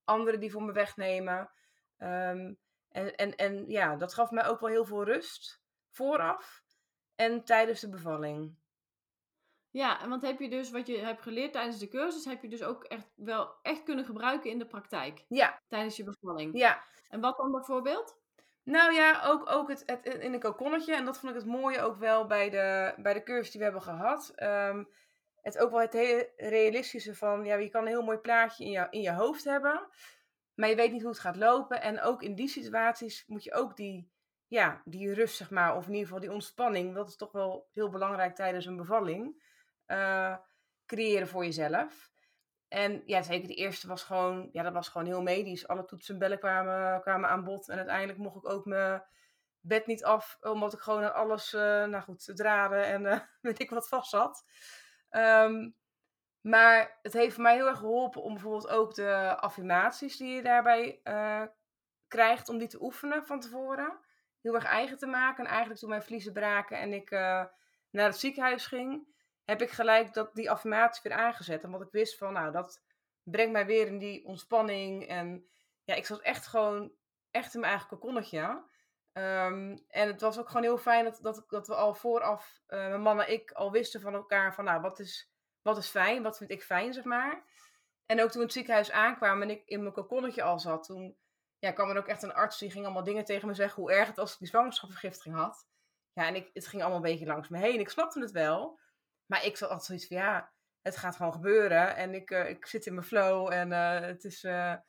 anderen 0.03 0.39
die 0.39 0.51
voor 0.51 0.63
me 0.63 0.71
wegnemen? 0.71 1.51
Um, 1.97 2.57
en, 2.89 3.15
en, 3.15 3.35
en 3.35 3.67
ja, 3.67 3.95
dat 3.95 4.13
gaf 4.13 4.31
mij 4.31 4.45
ook 4.45 4.59
wel 4.59 4.69
heel 4.69 4.85
veel 4.85 5.03
rust 5.03 5.61
vooraf 5.89 6.63
en 7.15 7.43
tijdens 7.43 7.79
de 7.79 7.89
bevalling. 7.89 8.61
Ja, 9.69 10.01
en 10.01 10.09
want 10.09 10.21
heb 10.21 10.39
je 10.39 10.49
dus 10.49 10.71
wat 10.71 10.87
je 10.87 10.97
hebt 10.97 11.21
geleerd 11.21 11.53
tijdens 11.53 11.79
de 11.79 11.87
cursus, 11.87 12.25
heb 12.25 12.41
je 12.41 12.49
dus 12.49 12.63
ook 12.63 12.83
echt 12.83 13.11
wel 13.15 13.55
echt 13.61 13.83
kunnen 13.83 14.05
gebruiken 14.05 14.49
in 14.49 14.59
de 14.59 14.67
praktijk? 14.67 15.25
Ja. 15.27 15.61
Tijdens 15.67 15.95
je 15.95 16.03
bevalling? 16.03 16.57
Ja. 16.57 16.83
En 17.09 17.21
wat 17.21 17.37
dan 17.37 17.51
bijvoorbeeld? 17.51 18.21
Nou 18.63 18.93
ja, 18.93 19.21
ook, 19.25 19.49
ook 19.49 19.69
het, 19.69 19.83
het 19.85 20.05
in 20.05 20.33
een 20.33 20.39
kokonnetje. 20.39 20.95
En 20.95 21.05
dat 21.05 21.19
vond 21.19 21.31
ik 21.31 21.37
het 21.37 21.47
mooie 21.47 21.81
ook 21.81 21.97
wel 21.97 22.27
bij 22.27 22.49
de, 22.49 22.93
bij 22.97 23.13
de 23.13 23.23
cursus 23.23 23.51
die 23.51 23.59
we 23.59 23.65
hebben 23.65 23.81
gehad. 23.83 24.33
Um, 24.35 24.89
het 25.41 25.57
ook 25.57 25.71
wel 25.71 25.79
het 25.79 25.93
hele 25.93 26.31
realistische 26.37 27.15
van, 27.15 27.45
ja, 27.45 27.55
je 27.55 27.69
kan 27.69 27.81
een 27.81 27.87
heel 27.87 28.03
mooi 28.03 28.17
plaatje 28.17 28.63
in 28.63 28.71
je, 28.71 28.87
in 28.89 29.01
je 29.01 29.13
hoofd 29.13 29.43
hebben. 29.43 29.87
Maar 30.53 30.69
je 30.69 30.75
weet 30.75 30.91
niet 30.91 31.01
hoe 31.01 31.11
het 31.11 31.19
gaat 31.19 31.35
lopen. 31.35 31.81
En 31.81 32.01
ook 32.01 32.21
in 32.21 32.35
die 32.35 32.47
situaties 32.47 33.23
moet 33.27 33.43
je 33.43 33.53
ook 33.53 33.75
die, 33.75 34.11
ja, 34.47 34.81
die 34.85 35.13
rust, 35.13 35.35
zeg 35.35 35.49
maar, 35.49 35.75
of 35.75 35.85
in 35.85 35.91
ieder 35.91 36.05
geval 36.05 36.21
die 36.21 36.31
ontspanning, 36.31 36.95
dat 36.95 37.09
is 37.09 37.15
toch 37.15 37.31
wel 37.31 37.69
heel 37.73 37.89
belangrijk 37.89 38.35
tijdens 38.35 38.65
een 38.65 38.77
bevalling, 38.77 39.43
uh, 39.87 40.37
creëren 40.85 41.27
voor 41.27 41.43
jezelf. 41.43 42.12
En 42.73 43.03
ja, 43.05 43.21
zeker 43.21 43.47
de 43.47 43.53
eerste 43.53 43.87
was 43.87 44.03
gewoon, 44.03 44.49
ja, 44.51 44.63
dat 44.63 44.73
was 44.73 44.89
gewoon 44.89 45.07
heel 45.07 45.21
medisch. 45.21 45.67
Alle 45.67 45.85
toetsen 45.85 46.13
en 46.13 46.19
bellen 46.19 46.39
kwamen, 46.39 47.01
kwamen 47.01 47.29
aan 47.29 47.43
bod. 47.43 47.69
En 47.69 47.77
uiteindelijk 47.77 48.17
mocht 48.17 48.35
ik 48.35 48.49
ook 48.49 48.65
mijn 48.65 49.03
bed 49.59 49.85
niet 49.85 50.03
af, 50.03 50.37
omdat 50.41 50.73
ik 50.73 50.79
gewoon 50.79 51.13
alles, 51.13 51.53
uh, 51.53 51.61
nou 51.61 52.01
goed, 52.01 52.31
draden 52.35 52.85
en 52.85 53.03
uh, 53.03 53.19
weet 53.41 53.59
ik 53.59 53.69
wat 53.69 53.87
vast 53.87 54.09
zat. 54.09 54.45
Um, 55.09 55.75
maar 56.41 56.99
het 57.01 57.13
heeft 57.13 57.37
mij 57.37 57.55
heel 57.55 57.67
erg 57.67 57.77
geholpen 57.77 58.21
om 58.21 58.33
bijvoorbeeld 58.33 58.67
ook 58.67 58.93
de 58.93 59.37
affirmaties 59.39 60.17
die 60.17 60.35
je 60.35 60.41
daarbij 60.41 60.99
uh, 61.03 61.43
krijgt, 62.07 62.49
om 62.49 62.57
die 62.57 62.67
te 62.67 62.83
oefenen 62.83 63.25
van 63.25 63.39
tevoren. 63.39 63.99
Heel 64.41 64.55
erg 64.55 64.65
eigen 64.65 64.97
te 64.97 65.07
maken. 65.07 65.43
En 65.43 65.49
eigenlijk 65.49 65.79
toen 65.79 65.89
mijn 65.89 66.03
vliezen 66.03 66.33
braken 66.33 66.79
en 66.79 66.93
ik 66.93 67.09
naar 67.89 68.05
het 68.05 68.19
ziekenhuis 68.19 68.65
ging, 68.65 69.12
heb 69.45 69.61
ik 69.61 69.69
gelijk 69.69 70.13
dat, 70.13 70.35
die 70.35 70.51
affirmaties 70.51 71.03
weer 71.03 71.13
aangezet. 71.13 71.63
Omdat 71.63 71.81
ik 71.81 71.91
wist 71.91 72.17
van, 72.17 72.33
nou, 72.33 72.51
dat 72.51 72.83
brengt 73.23 73.51
mij 73.51 73.65
weer 73.65 73.87
in 73.87 73.97
die 73.97 74.25
ontspanning. 74.25 75.07
En 75.07 75.47
ja, 75.83 75.95
ik 75.95 76.05
zat 76.05 76.19
echt 76.19 76.47
gewoon, 76.47 76.91
echt 77.31 77.53
in 77.53 77.59
mijn 77.59 77.71
eigen 77.71 77.89
kokonnetje. 77.89 78.71
Um, 79.13 79.83
en 79.87 80.07
het 80.07 80.21
was 80.21 80.39
ook 80.39 80.47
gewoon 80.47 80.63
heel 80.63 80.77
fijn 80.77 81.03
dat, 81.03 81.19
dat, 81.21 81.43
dat 81.47 81.67
we 81.67 81.75
al 81.75 81.93
vooraf, 81.93 82.61
uh, 82.67 82.87
mijn 82.87 83.01
man 83.01 83.21
en 83.21 83.31
ik, 83.31 83.51
al 83.51 83.71
wisten 83.71 84.01
van 84.01 84.13
elkaar 84.13 84.53
van, 84.53 84.63
nou, 84.63 84.81
wat 84.81 84.99
is 84.99 85.33
wat 85.63 85.77
is 85.77 85.87
fijn, 85.87 86.23
wat 86.23 86.37
vind 86.37 86.51
ik 86.51 86.63
fijn, 86.63 86.93
zeg 86.93 87.03
maar. 87.03 87.43
En 88.05 88.21
ook 88.21 88.31
toen 88.31 88.41
het 88.41 88.51
ziekenhuis 88.51 88.91
aankwamen 88.91 89.49
en 89.49 89.55
ik 89.55 89.65
in 89.65 89.81
mijn 89.81 89.93
kokonnetje 89.93 90.43
al 90.43 90.59
zat, 90.59 90.83
toen 90.83 91.17
ja, 91.59 91.71
kwam 91.71 91.89
er 91.89 91.97
ook 91.97 92.07
echt 92.07 92.23
een 92.23 92.33
arts 92.33 92.59
die 92.59 92.71
ging 92.71 92.85
allemaal 92.85 93.03
dingen 93.03 93.25
tegen 93.25 93.47
me 93.47 93.53
zeggen 93.53 93.81
hoe 93.81 93.91
erg 93.91 94.07
het 94.07 94.15
was 94.15 94.25
als 94.25 94.33
ik 94.33 94.39
die 94.39 94.47
zwangerschapsvergiftiging 94.47 95.35
had. 95.35 95.67
Ja, 96.13 96.27
en 96.27 96.35
ik, 96.35 96.49
het 96.53 96.67
ging 96.67 96.81
allemaal 96.81 97.03
een 97.03 97.11
beetje 97.11 97.25
langs 97.25 97.49
me 97.49 97.57
heen. 97.57 97.79
Ik 97.79 97.89
snapte 97.89 98.19
het 98.19 98.31
wel. 98.31 98.79
Maar 99.33 99.45
ik 99.45 99.57
zat 99.57 99.69
altijd 99.69 99.87
zoiets 99.87 100.07
van, 100.07 100.17
ja, 100.17 100.51
het 100.81 100.97
gaat 100.97 101.15
gewoon 101.15 101.31
gebeuren. 101.31 101.95
En 101.95 102.13
ik, 102.13 102.31
uh, 102.31 102.49
ik 102.49 102.65
zit 102.65 102.85
in 102.85 102.93
mijn 102.93 103.05
flow 103.05 103.51
en 103.51 103.71
uh, 103.71 103.99
het 103.99 104.23
is... 104.23 104.43
En, 104.43 104.83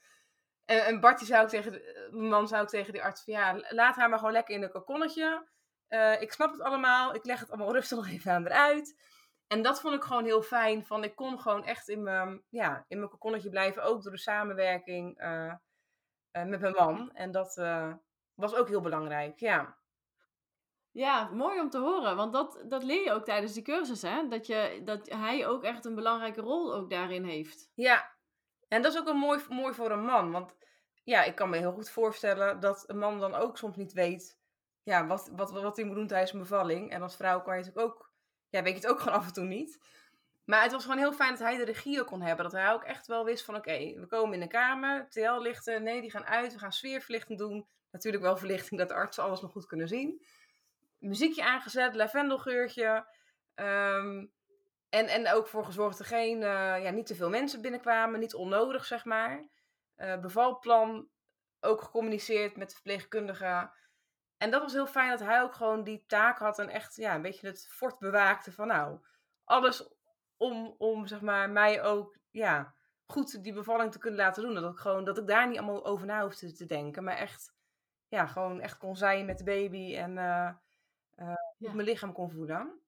en 0.65 1.01
Bartie 1.01 1.27
zou 1.27 1.43
ik 1.43 1.49
tegen, 1.49 1.73
mijn 2.11 2.29
man 2.29 2.49
zou 2.49 2.63
ik 2.63 2.69
tegen 2.69 2.93
die 2.93 3.03
arts 3.03 3.25
van, 3.25 3.33
ja, 3.33 3.65
laat 3.69 3.97
haar 3.97 4.09
maar 4.09 4.19
gewoon 4.19 4.33
lekker 4.33 4.55
in 4.55 4.63
een 4.63 4.71
kokonnetje. 4.71 5.49
ik 6.21 6.33
snap 6.33 6.53
het 6.53 6.61
allemaal. 6.61 7.15
Ik 7.15 7.25
leg 7.25 7.41
het 7.41 7.51
allemaal 7.51 7.73
rustig 7.79 7.97
nog 7.97 8.09
even 8.09 8.33
aan 8.33 8.47
eruit. 8.47 9.01
En 9.47 9.63
dat 9.63 9.81
vond 9.81 9.95
ik 9.95 10.03
gewoon 10.03 10.25
heel 10.25 10.43
fijn. 10.43 10.85
Van 10.87 11.05
ik 11.05 11.15
kon 11.15 11.41
gewoon 11.41 11.65
echt 11.65 11.89
in 11.89 12.03
mijn, 12.03 12.43
ja, 12.49 12.85
in 12.89 12.99
mijn 12.99 13.11
kokonnetje 13.11 13.51
blijven. 13.51 13.83
Ook 13.83 14.03
door 14.03 14.13
de 14.13 14.19
samenwerking 14.19 15.17
met 16.33 16.61
mijn 16.61 16.73
man. 16.73 17.11
En 17.13 17.31
dat 17.31 17.55
was 18.35 18.55
ook 18.55 18.69
heel 18.69 18.81
belangrijk, 18.81 19.41
ja. 19.41 19.79
Ja, 20.95 21.31
mooi 21.33 21.61
om 21.61 21.71
te 21.71 21.79
horen. 21.79 22.17
Want 22.17 22.33
dat, 22.33 22.65
dat 22.69 22.83
leer 22.83 23.05
je 23.05 23.13
ook 23.13 23.25
tijdens 23.25 23.53
die 23.53 23.63
cursus, 23.63 24.03
hè? 24.03 24.29
Dat, 24.29 24.47
je, 24.47 24.81
dat 24.85 25.09
hij 25.09 25.47
ook 25.47 25.63
echt 25.63 25.85
een 25.85 25.95
belangrijke 25.95 26.41
rol 26.41 26.75
ook 26.75 26.91
daarin 26.91 27.25
heeft. 27.25 27.71
Ja, 27.75 28.11
en 28.69 28.83
dat 28.83 28.93
is 28.93 28.99
ook 29.01 29.09
een 29.09 29.17
mooi, 29.17 29.41
mooi 29.49 29.75
voor 29.75 29.91
een 29.91 30.05
man. 30.05 30.31
Want 30.31 30.55
ja, 31.05 31.23
ik 31.25 31.35
kan 31.35 31.51
me 31.51 31.57
heel 31.57 31.73
goed 31.73 31.91
voorstellen 31.91 32.61
dat 32.61 32.85
een 32.87 32.99
man 32.99 33.21
dan 33.21 33.35
ook 33.35 33.59
soms 33.59 33.77
niet 33.77 33.93
weet... 33.93 34.39
Ja, 34.83 35.07
wat, 35.07 35.31
wat, 35.37 35.51
wat 35.51 35.77
hij 35.77 35.85
moet 35.85 35.95
doen 35.95 36.07
tijdens 36.07 36.33
een 36.33 36.39
bevalling. 36.39 36.91
En 36.91 37.03
als 37.03 37.17
vrouw 37.17 37.43
kan 37.43 37.59
je 37.59 37.71
ook... 37.75 38.13
Ja, 38.49 38.63
weet 38.63 38.73
je 38.73 38.81
het 38.81 38.91
ook 38.91 39.01
gewoon 39.01 39.19
af 39.19 39.27
en 39.27 39.33
toe 39.33 39.45
niet. 39.45 39.79
Maar 40.45 40.63
het 40.63 40.73
was 40.73 40.83
gewoon 40.83 40.99
heel 40.99 41.13
fijn 41.13 41.31
dat 41.31 41.39
hij 41.39 41.57
de 41.57 41.65
regie 41.65 42.05
kon 42.05 42.21
hebben. 42.21 42.45
Dat 42.45 42.53
hij 42.53 42.73
ook 42.73 42.85
echt 42.85 43.07
wel 43.07 43.25
wist 43.25 43.45
van... 43.45 43.57
Oké, 43.57 44.01
we 44.01 44.07
komen 44.07 44.35
in 44.35 44.41
de 44.41 44.47
kamer. 44.47 45.09
TL-lichten. 45.09 45.83
Nee, 45.83 46.01
die 46.01 46.11
gaan 46.11 46.27
uit. 46.27 46.53
We 46.53 46.59
gaan 46.59 46.73
sfeerverlichting 46.73 47.39
doen. 47.39 47.67
Natuurlijk 47.91 48.23
wel 48.23 48.37
verlichting 48.37 48.81
dat 48.81 48.89
de 48.89 48.95
artsen 48.95 49.25
alles 49.25 49.41
nog 49.41 49.53
goed 49.53 49.67
kunnen 49.67 49.89
zien 49.89 50.23
muziekje 51.09 51.45
aangezet, 51.45 51.95
lavendelgeurtje. 51.95 53.07
Um, 53.55 54.33
en, 54.89 55.07
en 55.07 55.33
ook 55.33 55.47
voor 55.47 55.65
gezorgd 55.65 55.99
dat 55.99 56.07
er 56.07 56.17
geen, 56.17 56.41
uh, 56.41 56.83
ja, 56.83 56.91
niet 56.91 57.07
te 57.07 57.15
veel 57.15 57.29
mensen 57.29 57.63
binnenkwamen, 57.63 58.21
niet 58.21 58.35
onnodig 58.35 58.85
zeg 58.85 59.05
maar. 59.05 59.49
Uh, 59.97 60.21
bevalplan 60.21 61.09
ook 61.61 61.83
gecommuniceerd 61.83 62.57
met 62.57 62.69
de 62.69 62.75
verpleegkundige. 62.75 63.71
En 64.37 64.51
dat 64.51 64.63
was 64.63 64.73
heel 64.73 64.87
fijn 64.87 65.11
dat 65.11 65.21
hij 65.21 65.43
ook 65.43 65.55
gewoon 65.55 65.85
die 65.85 66.05
taak 66.07 66.39
had 66.39 66.59
en 66.59 66.69
echt 66.69 66.97
ja, 66.97 67.15
een 67.15 67.23
beetje 67.23 67.47
het 67.47 67.67
fort 67.71 67.99
bewaakte 67.99 68.53
van 68.53 68.67
nou, 68.67 69.01
alles 69.45 69.89
om, 70.37 70.75
om 70.79 71.07
zeg 71.07 71.21
maar 71.21 71.51
mij 71.51 71.83
ook 71.83 72.19
ja, 72.31 72.75
goed 73.07 73.43
die 73.43 73.53
bevalling 73.53 73.93
te 73.93 73.99
kunnen 73.99 74.21
laten 74.21 74.43
doen. 74.43 74.55
Dat 74.55 74.73
ik, 74.73 74.79
gewoon, 74.79 75.05
dat 75.05 75.19
ik 75.19 75.27
daar 75.27 75.49
niet 75.49 75.59
allemaal 75.59 75.87
over 75.87 76.07
na 76.07 76.23
hoefde 76.23 76.53
te 76.53 76.67
denken, 76.67 77.05
maar 77.05 77.17
echt, 77.17 77.55
ja, 78.09 78.27
gewoon 78.27 78.61
echt 78.61 78.79
kon 78.79 78.97
zijn 78.97 79.27
met 79.27 79.39
de 79.39 79.45
baby 79.45 79.97
en 79.97 80.17
uh, 80.17 80.51
mijn 81.73 81.89
lichaam 81.89 82.13
kon 82.13 82.31
voelen. 82.31 82.83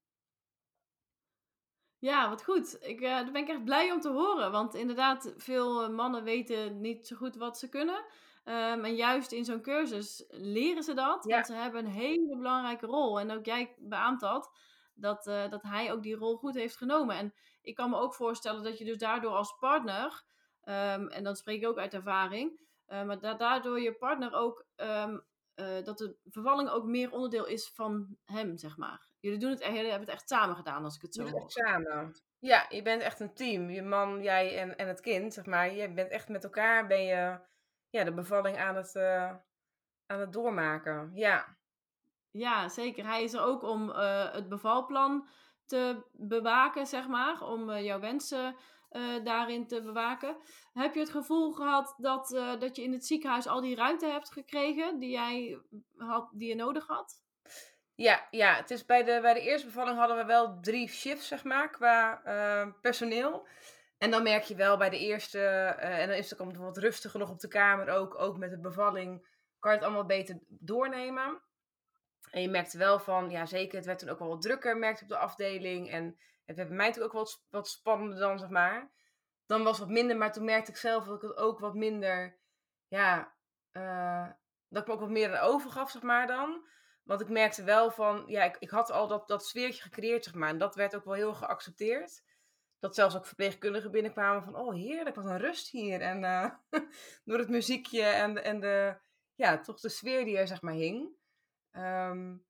Ja, 1.99 2.29
wat 2.29 2.45
goed. 2.45 2.79
Ik, 2.81 3.01
uh, 3.01 3.09
daar 3.09 3.31
ben 3.31 3.43
ik 3.43 3.49
echt 3.49 3.65
blij 3.65 3.93
om 3.93 4.01
te 4.01 4.11
horen. 4.11 4.53
Want 4.53 4.75
inderdaad, 4.75 5.35
veel 5.37 5.83
eh, 5.83 5.89
mannen 5.89 6.25
weten 6.25 6.81
niet 6.81 7.07
zo 7.07 7.17
goed 7.17 7.37
wat 7.37 7.59
ze 7.59 7.69
kunnen. 7.69 8.05
Um, 8.45 8.85
en 8.85 8.95
juist 8.95 9.33
in 9.33 9.45
zo'n 9.45 9.63
cursus 9.63 10.25
leren 10.29 10.83
ze 10.83 10.95
dat. 10.95 11.25
Ja. 11.25 11.35
Want 11.35 11.47
ze 11.47 11.53
hebben 11.53 11.85
een 11.85 11.91
hele 11.91 12.37
belangrijke 12.37 12.87
rol. 12.87 13.21
En 13.21 13.31
ook 13.31 13.45
jij 13.45 13.75
beaamt 13.79 14.21
dat. 14.21 14.51
Dat, 14.95 15.27
uh, 15.27 15.49
dat 15.51 15.63
hij 15.63 15.93
ook 15.93 16.03
die 16.03 16.17
rol 16.17 16.37
goed 16.37 16.55
heeft 16.55 16.77
genomen. 16.77 17.17
En 17.17 17.35
ik 17.63 17.75
kan 17.75 17.91
me 17.91 17.97
ook 17.97 18.15
voorstellen 18.15 18.63
dat 18.63 18.79
je 18.79 18.85
dus 18.85 18.99
daardoor 18.99 19.33
als 19.33 19.57
partner... 19.59 20.25
Um, 20.69 21.09
en 21.09 21.25
dan 21.25 21.37
spreek 21.37 21.63
ik 21.63 21.69
ook 21.69 21.79
uit 21.79 21.95
ervaring... 21.95 22.61
maar 22.87 23.21
da 23.21 23.35
daardoor 23.35 23.81
je 23.81 23.93
partner 23.93 24.33
ook 24.33 24.67
um, 24.77 25.25
uh, 25.57 25.85
dat 25.85 25.99
de 25.99 26.17
vervalling 26.25 26.69
ook 26.69 26.85
meer 26.85 27.13
onderdeel 27.13 27.47
is 27.47 27.71
van 27.75 28.17
hem, 28.25 28.57
zeg 28.57 28.77
maar. 28.77 29.07
Jullie, 29.21 29.39
doen 29.39 29.51
het, 29.51 29.65
jullie 29.65 29.79
hebben 29.79 30.09
het 30.09 30.09
echt 30.09 30.29
samen 30.29 30.57
gedaan, 30.57 30.85
als 30.85 30.97
ik 30.97 31.03
het 31.03 31.15
zo 31.15 31.29
hoor. 31.29 31.41
Echt 31.41 31.53
samen. 31.53 32.15
Ja, 32.39 32.67
je 32.69 32.83
bent 32.83 33.03
echt 33.03 33.21
een 33.21 33.35
team. 33.35 33.71
Je 33.71 33.83
man, 33.83 34.23
jij 34.23 34.59
en, 34.59 34.77
en 34.77 34.89
het 34.89 35.01
kind, 35.01 35.35
zeg 35.35 35.47
maar. 35.47 35.75
Je 35.75 35.93
bent 35.93 36.11
echt 36.11 36.29
met 36.29 36.45
elkaar, 36.45 36.87
ben 36.87 37.05
je 37.05 37.39
ja, 37.91 38.05
de 38.05 38.13
bevalling 38.13 38.59
aan 38.59 38.77
het, 38.77 38.95
uh, 38.95 39.35
aan 40.07 40.21
het 40.21 40.33
doormaken. 40.33 41.11
Ja. 41.15 41.57
Ja, 42.31 42.69
zeker. 42.69 43.07
Hij 43.07 43.23
is 43.23 43.33
er 43.33 43.41
ook 43.41 43.63
om 43.63 43.89
uh, 43.89 44.33
het 44.33 44.49
bevalplan 44.49 45.29
te 45.65 46.05
bewaken, 46.13 46.87
zeg 46.87 47.09
maar. 47.09 47.43
Om 47.43 47.79
jouw 47.79 48.01
wensen 48.01 48.57
uh, 48.97 49.25
daarin 49.25 49.67
te 49.67 49.83
bewaken. 49.83 50.37
Heb 50.73 50.95
je 50.95 51.01
het 51.01 51.11
gevoel 51.11 51.53
gehad 51.53 51.95
dat, 51.99 52.33
uh, 52.33 52.61
dat 52.61 52.77
je 52.77 52.83
in 52.83 52.93
het 52.93 53.07
ziekenhuis 53.07 53.47
al 53.47 53.61
die 53.61 53.77
ruimte 53.77 54.07
hebt 54.07 54.33
gekregen 54.33 54.99
die, 54.99 55.11
jij 55.11 55.59
had, 55.97 56.29
die 56.33 56.49
je 56.49 56.55
nodig 56.55 56.87
had? 56.87 57.25
Ja, 57.95 58.27
ja 58.31 58.55
het 58.55 58.71
is 58.71 58.85
bij, 58.85 59.05
de, 59.05 59.19
bij 59.21 59.35
de 59.35 59.41
eerste 59.41 59.67
bevalling 59.67 59.99
hadden 59.99 60.17
we 60.17 60.25
wel 60.25 60.61
drie 60.61 60.89
shifts, 60.89 61.29
zeg 61.29 61.45
maar, 61.45 61.71
qua 61.71 62.21
uh, 62.25 62.73
personeel. 62.81 63.47
En 63.99 64.11
dan 64.11 64.23
merk 64.23 64.43
je 64.43 64.55
wel 64.55 64.77
bij 64.77 64.91
de 64.91 64.99
eerste, 64.99 65.41
en 65.79 66.09
dan 66.09 66.17
is 66.17 66.31
het 66.31 66.41
ook 66.41 66.57
wat 66.57 66.79
rustiger 66.79 67.19
nog 67.19 67.31
op 67.31 67.41
de 67.41 67.49
kamer 67.49 67.89
ook, 67.89 68.21
ook 68.21 68.37
met 68.37 68.51
de 68.51 68.61
bevalling, 68.61 69.29
kan 69.59 69.71
je 69.71 69.77
het 69.77 69.87
allemaal 69.87 70.07
beter 70.07 70.39
doornemen. 70.49 71.43
En 72.31 72.43
je 72.43 72.49
merkte 72.49 72.79
wel 72.79 72.99
van, 72.99 73.31
ja 73.31 73.47
zeker, 73.47 73.77
het 73.77 73.87
werd 73.87 73.99
toen 73.99 74.09
ook 74.09 74.19
wel 74.19 74.29
wat 74.29 74.43
drukker, 74.43 74.77
merkte 74.77 75.03
op 75.03 75.09
de 75.09 75.17
afdeling. 75.17 75.91
En 75.91 76.19
het 76.47 76.57
werd 76.57 76.69
bij 76.69 76.77
mij 76.77 76.87
natuurlijk 76.87 77.15
ook 77.15 77.21
wat, 77.21 77.45
wat 77.51 77.69
spannender 77.69 78.19
dan, 78.19 78.39
zeg 78.39 78.49
maar. 78.49 78.91
Dan 79.47 79.63
was 79.63 79.79
het 79.79 79.87
wat 79.87 79.97
minder, 79.97 80.17
maar 80.17 80.33
toen 80.33 80.45
merkte 80.45 80.71
ik 80.71 80.77
zelf 80.77 81.05
dat 81.05 81.23
ik 81.23 81.29
het 81.29 81.37
ook 81.37 81.59
wat 81.59 81.75
minder, 81.75 82.39
ja, 82.89 83.35
uh, 83.73 84.29
dat 84.69 84.83
ik 84.83 84.89
me 84.89 84.95
ook 84.95 85.01
wat 85.01 85.11
meer 85.11 85.37
aan 85.37 85.49
overgaf, 85.49 85.91
zeg 85.91 86.03
maar 86.03 86.27
dan. 86.27 86.67
Want 87.03 87.21
ik 87.21 87.29
merkte 87.29 87.65
wel 87.65 87.91
van, 87.91 88.25
ja, 88.27 88.45
ik, 88.45 88.57
ik 88.59 88.71
had 88.71 88.91
al 88.91 89.09
dat, 89.09 89.29
dat 89.29 89.47
sfeertje 89.47 89.83
gecreëerd, 89.83 90.25
zeg 90.25 90.35
maar. 90.35 90.49
En 90.49 90.59
dat 90.59 90.75
werd 90.75 90.97
ook 90.97 91.05
wel 91.05 91.15
heel 91.15 91.35
geaccepteerd. 91.35 92.25
Dat 92.79 92.95
zelfs 92.95 93.17
ook 93.17 93.27
verpleegkundigen 93.27 93.91
binnenkwamen 93.91 94.43
van, 94.43 94.57
oh 94.57 94.75
heerlijk, 94.75 95.17
wat 95.17 95.25
een 95.25 95.39
rust 95.39 95.69
hier. 95.69 96.01
En 96.01 96.23
uh, 96.23 96.51
door 97.25 97.39
het 97.39 97.49
muziekje 97.49 98.03
en, 98.03 98.45
en 98.45 98.61
de, 98.61 98.97
ja, 99.35 99.61
toch 99.61 99.81
de 99.81 99.89
sfeer 99.89 100.25
die 100.25 100.39
er, 100.39 100.47
zeg 100.47 100.63
maar, 100.63 100.75
hing. 100.75 101.17
Um, 101.73 102.47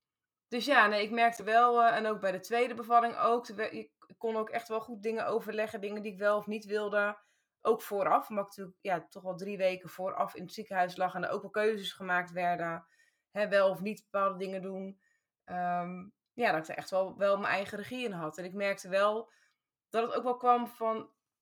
dus 0.48 0.64
ja, 0.64 0.86
nee, 0.86 1.02
ik 1.02 1.10
merkte 1.10 1.42
wel, 1.42 1.82
uh, 1.82 1.96
en 1.96 2.06
ook 2.06 2.20
bij 2.20 2.32
de 2.32 2.40
tweede 2.40 2.74
bevalling 2.74 3.16
ook, 3.16 3.48
ik 3.48 3.90
kon 4.18 4.36
ook 4.36 4.50
echt 4.50 4.68
wel 4.68 4.80
goed 4.80 5.02
dingen 5.02 5.26
overleggen, 5.26 5.80
dingen 5.80 6.02
die 6.02 6.12
ik 6.12 6.18
wel 6.18 6.36
of 6.36 6.46
niet 6.46 6.64
wilde. 6.64 7.18
Ook 7.60 7.82
vooraf, 7.82 8.28
omdat 8.28 8.44
ik 8.44 8.50
natuurlijk 8.50 8.78
ja, 8.80 9.06
toch 9.08 9.22
wel 9.22 9.36
drie 9.36 9.56
weken 9.56 9.88
vooraf 9.88 10.34
in 10.34 10.42
het 10.42 10.52
ziekenhuis 10.52 10.96
lag 10.96 11.14
en 11.14 11.24
er 11.24 11.30
ook 11.30 11.42
wel 11.42 11.50
keuzes 11.50 11.92
gemaakt 11.92 12.32
werden. 12.32 12.86
Hè, 13.30 13.48
wel 13.48 13.70
of 13.70 13.80
niet 13.80 14.06
bepaalde 14.10 14.38
dingen 14.38 14.62
doen. 14.62 15.00
Um, 15.44 16.12
ja, 16.32 16.52
dat 16.52 16.62
ik 16.62 16.68
er 16.68 16.76
echt 16.76 16.90
wel, 16.90 17.16
wel 17.16 17.38
mijn 17.38 17.52
eigen 17.52 17.78
regie 17.78 18.04
in 18.04 18.12
had. 18.12 18.38
En 18.38 18.44
ik 18.44 18.52
merkte 18.52 18.88
wel 18.88 19.32
dat 19.90 20.06
het 20.06 20.14
ook 20.14 20.22
wel 20.22 20.36
kwam 20.36 20.68
van, 20.68 20.96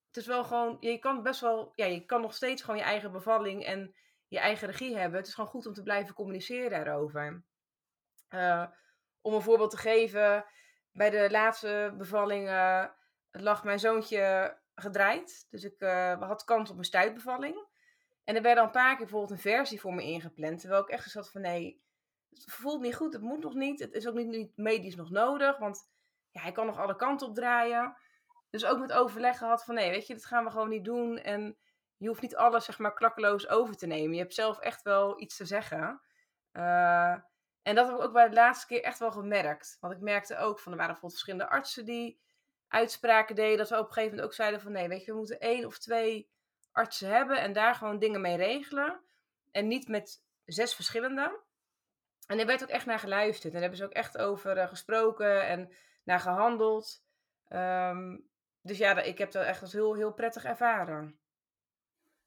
het 0.07 0.17
is 0.17 0.27
wel 0.27 0.45
gewoon, 0.45 0.77
je 0.81 0.99
kan 0.99 1.23
best 1.23 1.41
wel, 1.41 1.73
ja, 1.75 1.85
je 1.85 2.05
kan 2.05 2.21
nog 2.21 2.35
steeds 2.35 2.63
gewoon 2.63 2.79
je 2.79 2.87
eigen 2.87 3.13
bevalling 3.13 3.65
en 3.65 3.95
je 4.29 4.39
eigen 4.39 4.69
regie 4.69 4.97
hebben. 4.97 5.19
Het 5.19 5.29
is 5.29 5.35
gewoon 5.35 5.51
goed 5.51 5.67
om 5.67 5.73
te 5.73 5.83
blijven 5.83 6.15
communiceren 6.15 6.71
daarover. 6.71 7.45
Uh, 8.29 8.67
om 9.25 9.35
een 9.35 9.43
voorbeeld 9.43 9.71
te 9.71 9.77
geven, 9.77 10.45
bij 10.93 11.11
de 11.11 11.31
laatste 11.31 11.95
bevalling 11.97 12.49
lag 13.31 13.65
mijn 13.65 13.79
zoontje 13.79 14.57
gedraaid. 14.75 15.47
Dus 15.51 15.65
ik 15.65 15.81
uh, 15.81 16.23
had 16.23 16.45
kans 16.45 16.71
op 16.71 16.79
een 16.79 16.85
stuitbevalling. 16.85 17.67
En 18.25 18.37
er 18.37 18.43
werd 18.43 18.59
al 18.59 18.65
een 18.65 18.71
paar 18.71 18.91
keer 18.91 18.99
bijvoorbeeld 18.99 19.31
een 19.31 19.39
versie 19.39 19.81
voor 19.81 19.95
me 19.95 20.03
ingepland. 20.03 20.61
Terwijl 20.61 20.83
ik 20.83 20.89
echt 20.89 21.11
zat 21.11 21.31
van 21.31 21.41
nee, 21.41 21.83
het 22.31 22.45
voelt 22.45 22.81
niet 22.81 22.95
goed, 22.95 23.13
het 23.13 23.23
moet 23.23 23.43
nog 23.43 23.55
niet. 23.55 23.81
Het 23.81 23.93
is 23.93 24.07
ook 24.07 24.15
niet, 24.15 24.27
niet 24.27 24.57
medisch 24.57 24.97
nog 24.97 25.11
nodig, 25.11 25.59
want 25.59 25.91
ja, 26.31 26.41
hij 26.41 26.53
kan 26.53 26.67
nog 26.67 26.79
alle 26.79 26.97
kanten 26.97 27.27
op 27.27 27.35
draaien. 27.35 27.97
Dus 28.51 28.65
ook 28.65 28.79
met 28.79 28.93
overleg 28.93 29.39
gehad 29.39 29.65
van 29.65 29.75
nee, 29.75 29.91
weet 29.91 30.07
je, 30.07 30.15
dat 30.15 30.25
gaan 30.25 30.45
we 30.45 30.51
gewoon 30.51 30.69
niet 30.69 30.85
doen. 30.85 31.19
En 31.19 31.57
je 31.97 32.09
hoeft 32.09 32.23
niet 32.23 32.37
alles 32.37 32.65
zeg 32.65 32.79
maar 32.79 32.95
klakkeloos 32.95 33.49
over 33.49 33.77
te 33.77 33.87
nemen. 33.87 34.15
Je 34.15 34.21
hebt 34.21 34.35
zelf 34.35 34.59
echt 34.59 34.83
wel 34.83 35.21
iets 35.21 35.37
te 35.37 35.45
zeggen. 35.45 36.01
Uh, 36.53 37.17
en 37.65 37.75
dat 37.75 37.87
heb 37.87 37.97
ik 37.97 38.03
ook 38.03 38.13
bij 38.13 38.29
de 38.29 38.35
laatste 38.35 38.67
keer 38.67 38.83
echt 38.83 38.99
wel 38.99 39.13
gemerkt. 39.13 39.77
Want 39.81 39.93
ik 39.93 40.01
merkte 40.01 40.37
ook 40.37 40.59
van 40.59 40.73
er 40.73 40.79
waren 40.79 40.93
bijvoorbeeld 40.93 41.21
verschillende 41.21 41.49
artsen 41.53 41.85
die 41.85 42.21
uitspraken 42.69 43.35
deden. 43.35 43.59
Dat 43.59 43.69
we 43.69 43.79
op 43.79 43.87
een 43.87 43.93
gegeven 43.93 44.11
moment 44.11 44.27
ook 44.27 44.35
zeiden 44.35 44.61
van 44.61 44.73
nee, 44.73 44.89
weet 44.89 45.05
je, 45.05 45.11
we 45.11 45.19
moeten 45.19 45.41
één 45.41 45.67
of 45.67 45.79
twee 45.79 46.31
artsen 46.73 47.09
hebben 47.09 47.41
en 47.41 47.53
daar 47.53 47.75
gewoon 47.75 47.99
dingen 47.99 48.21
mee 48.21 48.37
regelen. 48.37 49.01
En 49.51 49.69
niet 49.69 49.89
met 49.89 50.23
zes 50.45 50.75
verschillende. 50.75 51.41
En 52.27 52.39
er 52.39 52.47
werd 52.47 52.63
ook 52.63 52.69
echt 52.69 52.87
naar 52.87 52.99
geluisterd. 52.99 53.45
En 53.45 53.51
daar 53.51 53.61
hebben 53.61 53.79
ze 53.79 53.85
ook 53.85 53.93
echt 53.93 54.19
over 54.19 54.57
uh, 54.57 54.69
gesproken 54.69 55.47
en 55.47 55.73
naar 56.05 56.21
gehandeld. 56.21 57.05
Um, 57.49 58.29
dus 58.61 58.79
ja, 58.79 59.01
ik 59.03 59.19
heb 59.19 59.31
dat 59.31 59.45
echt 59.45 59.63
als 59.63 59.73
heel, 59.73 59.95
heel 59.95 60.13
prettig 60.13 60.45
ervaren. 60.45 61.19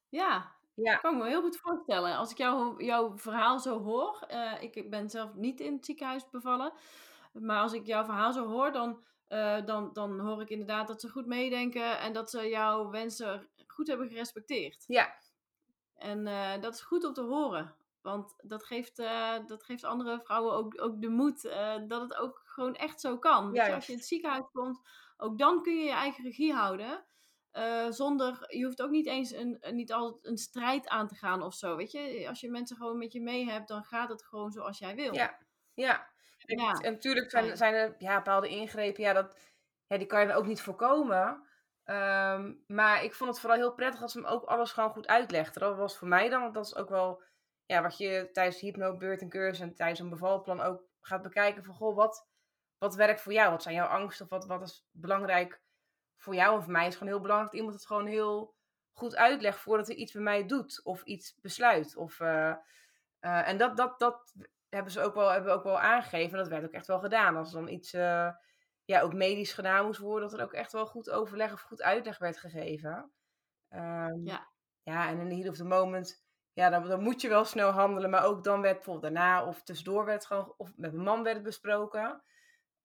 Ja, 0.10 0.56
ja. 0.84 0.96
Kan 0.96 1.14
ik 1.14 1.22
me 1.22 1.28
heel 1.28 1.42
goed 1.42 1.58
voorstellen. 1.58 2.18
Als 2.18 2.32
ik 2.32 2.38
jou, 2.38 2.84
jouw 2.84 3.18
verhaal 3.18 3.60
zo 3.60 3.84
hoor, 3.84 4.26
uh, 4.32 4.62
ik 4.62 4.90
ben 4.90 5.10
zelf 5.10 5.34
niet 5.34 5.60
in 5.60 5.74
het 5.74 5.86
ziekenhuis 5.86 6.30
bevallen, 6.30 6.74
maar 7.34 7.62
als 7.62 7.74
ik 7.74 7.86
jouw 7.86 8.06
verhaal 8.06 8.34
zo 8.34 8.48
hoor, 8.48 8.72
dan, 8.72 9.04
uh, 9.30 9.66
dan, 9.66 9.94
dan 9.94 10.20
hoor 10.20 10.42
ik 10.42 10.50
inderdaad 10.50 10.88
dat 10.88 11.02
ze 11.02 11.10
goed 11.10 11.26
meedenken 11.26 12.00
en 12.00 12.14
dat 12.14 12.30
ze 12.30 12.50
jouw 12.50 12.90
wensen 12.90 13.48
goed 13.68 13.88
hebben 13.88 14.08
gerespecteerd. 14.08 14.84
Ja. 14.88 15.16
En 15.96 16.24
dat 16.62 16.74
is 16.74 16.82
goed 16.82 17.04
om 17.04 17.14
te 17.14 17.22
horen. 17.22 17.76
Want 18.02 18.34
dat 18.42 18.64
geeft, 18.64 18.96
dat 19.48 19.64
geeft 19.64 19.84
andere 19.84 20.20
vrouwen 20.24 20.54
ook, 20.54 20.82
ook 20.82 21.02
de 21.02 21.10
moed 21.10 21.42
dat 21.88 22.02
het 22.02 22.16
ook 22.16 22.42
gewoon 22.46 22.76
echt 22.76 23.02
zo 23.02 23.18
kan. 23.18 23.54
Dus 23.54 23.70
als 23.70 23.86
je 23.86 23.92
in 23.92 23.98
het 23.98 24.08
ziekenhuis 24.08 24.46
komt, 24.52 24.82
ook 25.18 25.38
dan 25.38 25.64
kun 25.64 25.78
je 25.78 25.84
je 25.84 25.92
eigen 25.92 26.24
regie 26.24 26.54
houden. 26.54 27.06
Uh, 27.58 27.92
zonder, 27.92 28.46
je 28.48 28.64
hoeft 28.64 28.82
ook 28.82 28.90
niet 28.90 29.08
eens 29.08 29.32
een, 29.32 29.64
niet 29.72 29.92
altijd 29.94 30.26
een 30.26 30.38
strijd 30.38 30.88
aan 30.88 31.08
te 31.08 31.16
gaan 31.16 31.44
of 31.44 31.54
zo. 31.54 31.76
Weet 31.76 31.92
je, 31.92 32.26
als 32.28 32.40
je 32.40 32.50
mensen 32.50 32.78
gewoon 32.78 32.98
met 32.98 33.14
je 33.14 33.22
mee 33.22 33.50
hebt, 33.50 33.68
dan 33.68 33.84
gaat 33.84 34.10
het 34.10 34.24
gewoon 34.24 34.52
zoals 34.52 34.80
jij 34.80 34.96
wil. 34.96 35.14
Ja, 35.14 35.38
ja. 35.74 36.08
En, 36.46 36.58
en 36.58 36.92
natuurlijk 36.92 37.30
zijn, 37.30 37.58
zijn 37.58 37.74
er 37.74 37.96
ja, 37.98 38.16
bepaalde 38.16 38.48
ingrepen, 38.48 39.04
ja, 39.04 39.14
dat, 39.14 39.38
ja, 39.88 39.98
die 39.98 40.08
kan 40.08 40.22
je 40.22 40.28
dan 40.28 40.36
ook 40.36 40.46
niet 40.46 40.62
voorkomen. 40.62 41.48
Ehm, 41.84 42.54
maar 42.68 43.04
ik 43.04 43.14
vond 43.14 43.30
het 43.30 43.40
vooral 43.40 43.58
heel 43.60 43.74
prettig 43.74 44.02
als 44.02 44.12
ze 44.12 44.20
hem 44.20 44.28
ook 44.28 44.44
alles 44.44 44.72
gewoon 44.72 44.90
goed 44.90 45.08
uitlegde. 45.08 45.60
Dat 45.60 45.76
was 45.76 45.98
voor 45.98 46.08
mij 46.08 46.30
dan, 46.30 46.42
want 46.42 46.54
dat 46.54 46.66
is 46.66 46.76
ook 46.76 46.90
wel 46.90 47.24
ja, 47.66 47.82
wat 47.82 47.98
je 47.98 48.30
tijdens 48.32 48.60
de 48.60 48.66
hypnobeurt 48.66 49.22
en 49.22 49.30
cursus 49.30 49.60
en 49.60 49.76
tijdens 49.76 50.00
een 50.00 50.10
bevalplan 50.10 50.62
ook 50.62 50.82
gaat 51.02 51.22
bekijken 51.22 51.64
van, 51.64 51.76
goh, 51.76 51.96
wat, 51.96 52.28
wat 52.78 52.96
werkt 52.96 53.22
voor 53.22 53.34
jou? 53.34 53.52
Wat 53.52 53.64
zijn 53.64 53.76
jouw 53.76 53.88
angsten? 53.88 54.26
Of 54.26 54.32
wat, 54.32 54.46
wat 54.46 54.62
is 54.62 54.88
belangrijk 54.92 55.62
voor 56.18 56.36
jou 56.36 56.62
voor 56.62 56.72
mij? 56.72 56.88
is 56.88 56.94
gewoon 56.94 57.14
heel 57.14 57.22
belangrijk 57.22 57.52
dat 57.52 57.60
iemand 57.60 57.78
het 57.78 57.88
gewoon 57.88 58.06
heel 58.06 58.56
goed 58.94 59.16
uitlegt 59.16 59.60
voordat 59.60 59.88
hij 59.88 59.96
iets 59.96 60.12
bij 60.12 60.22
mij 60.22 60.46
doet 60.46 60.82
of 60.84 61.04
iets 61.04 61.36
besluit. 61.42 61.96
Of, 61.96 62.20
uh, 62.20 62.56
uh, 63.22 63.48
en 63.48 63.58
dat, 63.58 63.78
dat, 63.78 64.00
dat 64.00 64.34
hebben 64.70 64.92
ze 64.92 65.02
ook 65.02 65.14
wel, 65.14 65.30
hebben 65.30 65.52
we 65.52 65.58
ook 65.58 65.64
wel 65.64 65.80
aangegeven. 65.80 66.38
Dat 66.38 66.48
werd 66.48 66.64
ook 66.64 66.72
echt 66.72 66.88
wel 66.88 67.00
gedaan. 67.00 67.36
Als 67.36 67.54
er 67.54 67.60
dan 67.60 67.70
iets 67.70 67.94
uh, 67.94 68.30
ja, 68.86 69.02
ook 69.02 69.14
medisch 69.14 69.54
gedaan 69.54 69.86
moest 69.86 70.00
worden, 70.00 70.30
dat 70.30 70.40
er 70.40 70.46
ook 70.46 70.54
echt 70.54 70.72
wel 70.72 70.86
goed 70.86 71.10
overleg 71.10 71.54
of 71.54 71.62
goed 71.62 71.82
uitleg 71.82 72.18
werd 72.18 72.38
gegeven. 72.38 73.12
Um, 73.70 74.26
ja. 74.26 74.48
ja, 74.84 75.10
en 75.10 75.20
in 75.20 75.30
de 75.30 75.36
heat 75.36 75.50
of 75.50 75.56
the 75.56 75.64
moment, 75.64 76.26
ja, 76.54 76.70
dan, 76.70 76.88
dan 76.88 77.04
moet 77.04 77.22
je 77.22 77.30
wel 77.30 77.46
snel 77.46 77.72
handelen. 77.72 78.10
Maar 78.10 78.26
ook 78.26 78.44
dan 78.44 78.62
werd 78.62 78.76
bijvoorbeeld 78.76 79.14
daarna 79.14 79.46
of 79.46 79.64
tussendoor 79.64 80.06
werd 80.06 80.26
gewoon, 80.26 80.54
of 80.58 80.68
met 80.76 80.92
mijn 80.94 81.06
man 81.06 81.24
werd 81.24 81.36
het 81.36 81.46
besproken. 81.46 82.24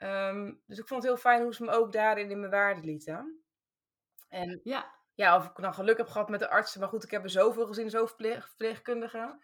Um, 0.02 0.62
dus 0.66 0.78
ik 0.78 0.86
vond 0.86 1.02
het 1.02 1.12
heel 1.12 1.20
fijn 1.20 1.42
hoe 1.42 1.54
ze 1.54 1.64
me 1.64 1.70
ook 1.70 1.92
daarin 1.92 2.30
in 2.30 2.38
mijn 2.40 2.50
waarde 2.50 2.80
lieten. 2.80 3.44
En 4.28 4.60
ja. 4.64 4.94
ja, 5.14 5.36
of 5.36 5.46
ik 5.46 5.56
dan 5.56 5.74
geluk 5.74 5.96
heb 5.96 6.08
gehad 6.08 6.28
met 6.28 6.40
de 6.40 6.48
artsen. 6.48 6.80
Maar 6.80 6.88
goed, 6.88 7.04
ik 7.04 7.10
heb 7.10 7.22
er 7.22 7.30
zoveel 7.30 7.66
gezien, 7.66 7.90
zoveel 7.90 8.06
verpleeg, 8.06 8.46
verpleegkundigen. 8.46 9.42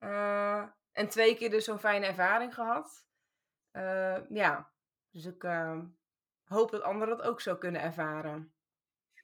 Uh, 0.00 0.64
en 0.92 1.08
twee 1.08 1.36
keer 1.36 1.50
dus 1.50 1.64
zo'n 1.64 1.78
fijne 1.78 2.06
ervaring 2.06 2.54
gehad. 2.54 3.06
Uh, 3.72 4.28
ja, 4.28 4.70
dus 5.10 5.24
ik 5.24 5.42
uh, 5.42 5.80
hoop 6.44 6.70
dat 6.70 6.82
anderen 6.82 7.16
dat 7.16 7.26
ook 7.26 7.40
zo 7.40 7.56
kunnen 7.56 7.80
ervaren. 7.80 8.54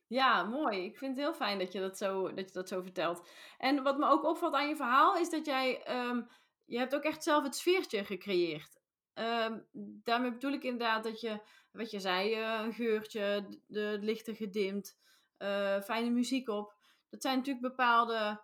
Ja, 0.06 0.42
mooi. 0.42 0.84
Ik 0.84 0.98
vind 0.98 1.16
het 1.16 1.24
heel 1.24 1.34
fijn 1.34 1.58
dat 1.58 1.72
je 1.72 1.80
dat 1.80 1.98
zo, 1.98 2.34
dat 2.34 2.48
je 2.48 2.52
dat 2.52 2.68
zo 2.68 2.82
vertelt. 2.82 3.28
En 3.58 3.82
wat 3.82 3.98
me 3.98 4.06
ook 4.06 4.24
opvalt 4.24 4.54
aan 4.54 4.68
je 4.68 4.76
verhaal 4.76 5.16
is 5.16 5.30
dat 5.30 5.46
jij, 5.46 5.96
um, 6.08 6.28
je 6.64 6.78
hebt 6.78 6.94
ook 6.94 7.02
echt 7.02 7.22
zelf 7.22 7.44
het 7.44 7.56
sfeertje 7.56 8.04
gecreëerd. 8.04 8.81
Um, 9.14 9.66
daarmee 10.04 10.32
bedoel 10.32 10.52
ik 10.52 10.62
inderdaad 10.62 11.04
dat 11.04 11.20
je, 11.20 11.40
wat 11.72 11.90
je 11.90 12.00
zei, 12.00 12.38
uh, 12.38 12.60
een 12.64 12.72
geurtje, 12.72 13.46
de, 13.66 13.98
lichten 14.00 14.34
gedimd, 14.34 14.98
uh, 15.38 15.80
fijne 15.80 16.10
muziek 16.10 16.48
op. 16.48 16.74
Dat 17.10 17.22
zijn 17.22 17.36
natuurlijk 17.36 17.66
bepaalde, 17.66 18.40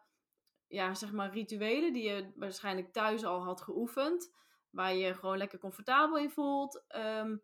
ja, 0.66 0.94
zeg 0.94 1.12
maar 1.12 1.32
rituelen 1.32 1.92
die 1.92 2.08
je 2.08 2.32
waarschijnlijk 2.36 2.92
thuis 2.92 3.24
al 3.24 3.44
had 3.44 3.60
geoefend. 3.60 4.36
Waar 4.70 4.94
je 4.94 5.14
gewoon 5.14 5.38
lekker 5.38 5.58
comfortabel 5.58 6.18
in 6.18 6.30
voelt. 6.30 6.84
Um, 6.96 7.42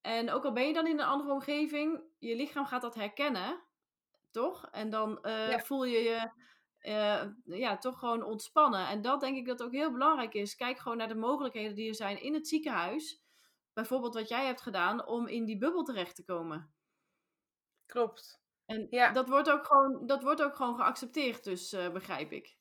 en 0.00 0.30
ook 0.30 0.44
al 0.44 0.52
ben 0.52 0.66
je 0.66 0.72
dan 0.72 0.86
in 0.86 0.98
een 0.98 1.06
andere 1.06 1.32
omgeving, 1.32 2.02
je 2.18 2.36
lichaam 2.36 2.66
gaat 2.66 2.82
dat 2.82 2.94
herkennen, 2.94 3.62
toch? 4.30 4.68
En 4.70 4.90
dan 4.90 5.18
uh, 5.22 5.58
voel 5.58 5.84
je 5.84 5.98
je 5.98 6.30
uh, 6.82 7.22
ja, 7.44 7.78
toch 7.78 7.98
gewoon 7.98 8.22
ontspannen. 8.22 8.88
En 8.88 9.02
dat 9.02 9.20
denk 9.20 9.36
ik 9.36 9.46
dat 9.46 9.62
ook 9.62 9.72
heel 9.72 9.92
belangrijk 9.92 10.34
is. 10.34 10.56
Kijk 10.56 10.78
gewoon 10.78 10.98
naar 10.98 11.08
de 11.08 11.14
mogelijkheden 11.14 11.74
die 11.74 11.88
er 11.88 11.94
zijn 11.94 12.22
in 12.22 12.34
het 12.34 12.48
ziekenhuis. 12.48 13.22
Bijvoorbeeld 13.72 14.14
wat 14.14 14.28
jij 14.28 14.46
hebt 14.46 14.60
gedaan 14.60 15.06
om 15.06 15.26
in 15.26 15.44
die 15.44 15.58
bubbel 15.58 15.82
terecht 15.82 16.16
te 16.16 16.24
komen. 16.24 16.74
Klopt. 17.86 18.42
En 18.66 18.86
ja. 18.90 19.12
dat, 19.12 19.28
wordt 19.28 19.50
ook 19.50 19.66
gewoon, 19.66 20.06
dat 20.06 20.22
wordt 20.22 20.42
ook 20.42 20.56
gewoon 20.56 20.74
geaccepteerd, 20.74 21.44
dus 21.44 21.72
uh, 21.72 21.90
begrijp 21.90 22.32
ik. 22.32 22.56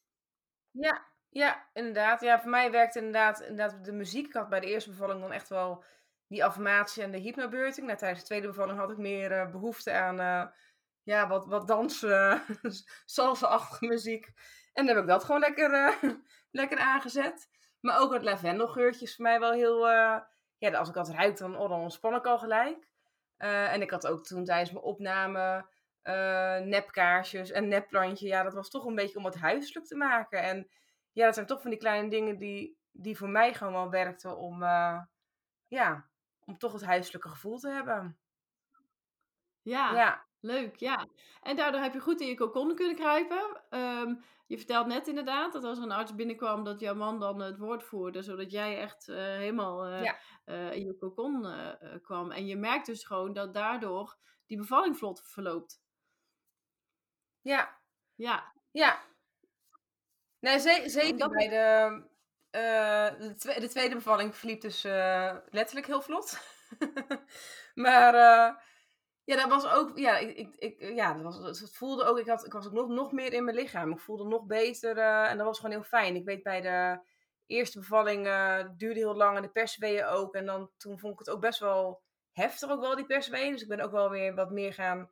Ja, 0.71 1.05
ja, 1.29 1.69
inderdaad. 1.73 2.21
Ja, 2.21 2.39
voor 2.41 2.49
mij 2.49 2.71
werkt 2.71 2.95
inderdaad, 2.95 3.39
inderdaad 3.39 3.85
de 3.85 3.91
muziek. 3.91 4.25
Ik 4.25 4.33
had 4.33 4.49
bij 4.49 4.59
de 4.59 4.67
eerste 4.67 4.89
bevalling 4.89 5.21
dan 5.21 5.31
echt 5.31 5.49
wel 5.49 5.83
die 6.27 6.45
affirmatie 6.45 7.03
en 7.03 7.11
de 7.11 7.17
hypnobeurting. 7.17 7.85
Nou, 7.85 7.97
tijdens 7.97 8.19
de 8.19 8.25
tweede 8.25 8.47
bevalling 8.47 8.79
had 8.79 8.91
ik 8.91 8.97
meer 8.97 9.31
uh, 9.31 9.51
behoefte 9.51 9.91
aan 9.91 10.51
ja, 11.09 11.27
wat, 11.27 11.45
wat 11.45 11.67
dans, 11.67 12.03
uh, 12.03 12.39
salsa-achtige 13.05 13.85
muziek. 13.85 14.25
En 14.73 14.85
dan 14.85 14.95
heb 14.95 15.03
ik 15.03 15.09
dat 15.09 15.23
gewoon 15.23 15.39
lekker, 15.39 15.97
lekker 16.61 16.77
aangezet. 16.77 17.49
Maar 17.79 17.99
ook 17.99 18.13
het 18.13 18.23
lavendelgeurtje 18.23 19.05
is 19.05 19.15
voor 19.15 19.23
mij 19.23 19.39
wel 19.39 19.51
heel... 19.51 19.87
ja, 20.57 20.71
als 20.71 20.87
ik 20.87 20.93
dat 20.93 21.09
ruik, 21.09 21.37
dan, 21.37 21.57
oh, 21.57 21.69
dan 21.69 21.79
ontspan 21.79 22.15
ik 22.15 22.25
al 22.25 22.39
gelijk. 22.39 22.89
en 23.37 23.81
ik 23.81 23.91
had 23.91 24.07
ook 24.07 24.23
toen 24.23 24.45
tijdens 24.45 24.71
mijn 24.71 24.83
opname 24.83 25.65
nepkaarsjes 26.63 27.51
en 27.51 27.67
nepplantje. 27.67 28.27
Ja, 28.27 28.43
dat 28.43 28.53
was 28.53 28.69
toch 28.69 28.85
een 28.85 28.95
beetje 28.95 29.17
om 29.17 29.25
het 29.25 29.35
huiselijk 29.35 29.85
te 29.85 29.95
maken. 29.95 30.41
En 30.41 30.69
ja, 31.11 31.25
dat 31.25 31.33
zijn 31.33 31.45
toch 31.45 31.61
van 31.61 31.69
die 31.69 31.79
kleine 31.79 32.09
dingen 32.09 32.37
die, 32.37 32.77
die 32.91 33.17
voor 33.17 33.29
mij 33.29 33.53
gewoon 33.53 33.73
wel 33.73 33.89
werkten 33.89 34.37
om... 34.37 34.63
ja, 35.67 36.09
om 36.39 36.57
toch 36.57 36.73
het 36.73 36.85
huiselijke 36.85 37.29
gevoel 37.29 37.57
te 37.57 37.69
hebben. 37.69 38.19
Ja, 39.61 39.93
ja, 39.93 40.28
leuk, 40.41 40.75
ja. 40.75 41.07
En 41.41 41.55
daardoor 41.55 41.81
heb 41.81 41.93
je 41.93 41.99
goed 41.99 42.21
in 42.21 42.27
je 42.27 42.35
cocon 42.35 42.75
kunnen 42.75 42.95
kruipen. 42.95 43.61
Ehm, 43.69 44.15
je 44.47 44.57
vertelt 44.57 44.87
net 44.87 45.07
inderdaad 45.07 45.53
dat 45.53 45.63
als 45.63 45.77
er 45.77 45.83
een 45.83 45.91
arts 45.91 46.15
binnenkwam, 46.15 46.63
dat 46.63 46.79
jouw 46.79 46.95
man 46.95 47.19
dan 47.19 47.39
het 47.39 47.57
woord 47.57 47.83
voerde, 47.83 48.21
zodat 48.21 48.51
jij 48.51 48.79
echt 48.79 49.07
uh, 49.07 49.15
helemaal 49.15 49.87
uh, 49.87 50.11
uh, 50.45 50.73
in 50.73 50.85
je 50.85 50.97
cocon 50.97 51.47
kwam. 52.01 52.31
En 52.31 52.45
je 52.45 52.55
merkt 52.55 52.85
dus 52.85 53.03
gewoon 53.03 53.33
dat 53.33 53.53
daardoor 53.53 54.17
die 54.45 54.57
bevalling 54.57 54.97
vlot 54.97 55.21
verloopt. 55.23 55.81
Ja. 57.41 57.77
Ja. 58.15 58.53
Ja. 58.71 59.01
Nee, 60.39 60.59
zeker 60.89 61.29
bij 61.29 61.47
de, 61.49 62.01
uh, 62.51 63.29
de, 63.59 63.67
tweede 63.69 63.95
bevalling 63.95 64.35
verliep 64.35 64.61
dus 64.61 64.83
letterlijk 65.49 65.87
heel 65.87 66.01
vlot. 66.01 66.39
maar 67.83 68.13
ja, 69.29 69.35
dat 69.35 69.49
was 69.49 69.73
ook, 69.73 69.97
ja, 69.97 70.17
ik, 70.17 70.55
ik, 70.57 70.81
ja 70.81 71.13
dat 71.13 71.23
was, 71.23 71.59
het 71.59 71.75
voelde 71.75 72.03
ook, 72.03 72.19
ik, 72.19 72.27
had, 72.27 72.45
ik 72.45 72.53
was 72.53 72.65
ook 72.65 72.73
nog, 72.73 72.87
nog 72.87 73.11
meer 73.11 73.33
in 73.33 73.43
mijn 73.43 73.55
lichaam. 73.55 73.91
Ik 73.91 73.99
voelde 73.99 74.23
nog 74.23 74.45
beter 74.45 74.97
en 74.97 75.37
dat 75.37 75.45
was 75.45 75.59
gewoon 75.59 75.71
heel 75.71 75.83
fijn. 75.83 76.15
Ik 76.15 76.25
weet 76.25 76.43
bij 76.43 76.61
de 76.61 76.99
eerste 77.45 77.79
bevalling 77.79 78.23
duurde 78.77 78.99
heel 78.99 79.15
lang 79.15 79.35
en 79.35 79.41
de 79.41 79.49
persweeën 79.49 80.05
ook. 80.05 80.35
En 80.35 80.45
dan 80.45 80.71
toen 80.77 80.99
vond 80.99 81.13
ik 81.13 81.19
het 81.19 81.29
ook 81.29 81.41
best 81.41 81.59
wel 81.59 82.01
heftig, 82.31 82.69
ook 82.69 82.81
wel 82.81 82.95
die 82.95 83.05
persweeën. 83.05 83.51
Dus 83.51 83.61
ik 83.61 83.67
ben 83.67 83.81
ook 83.81 83.91
wel 83.91 84.09
weer 84.09 84.35
wat 84.35 84.51
meer 84.51 84.73
gaan 84.73 85.09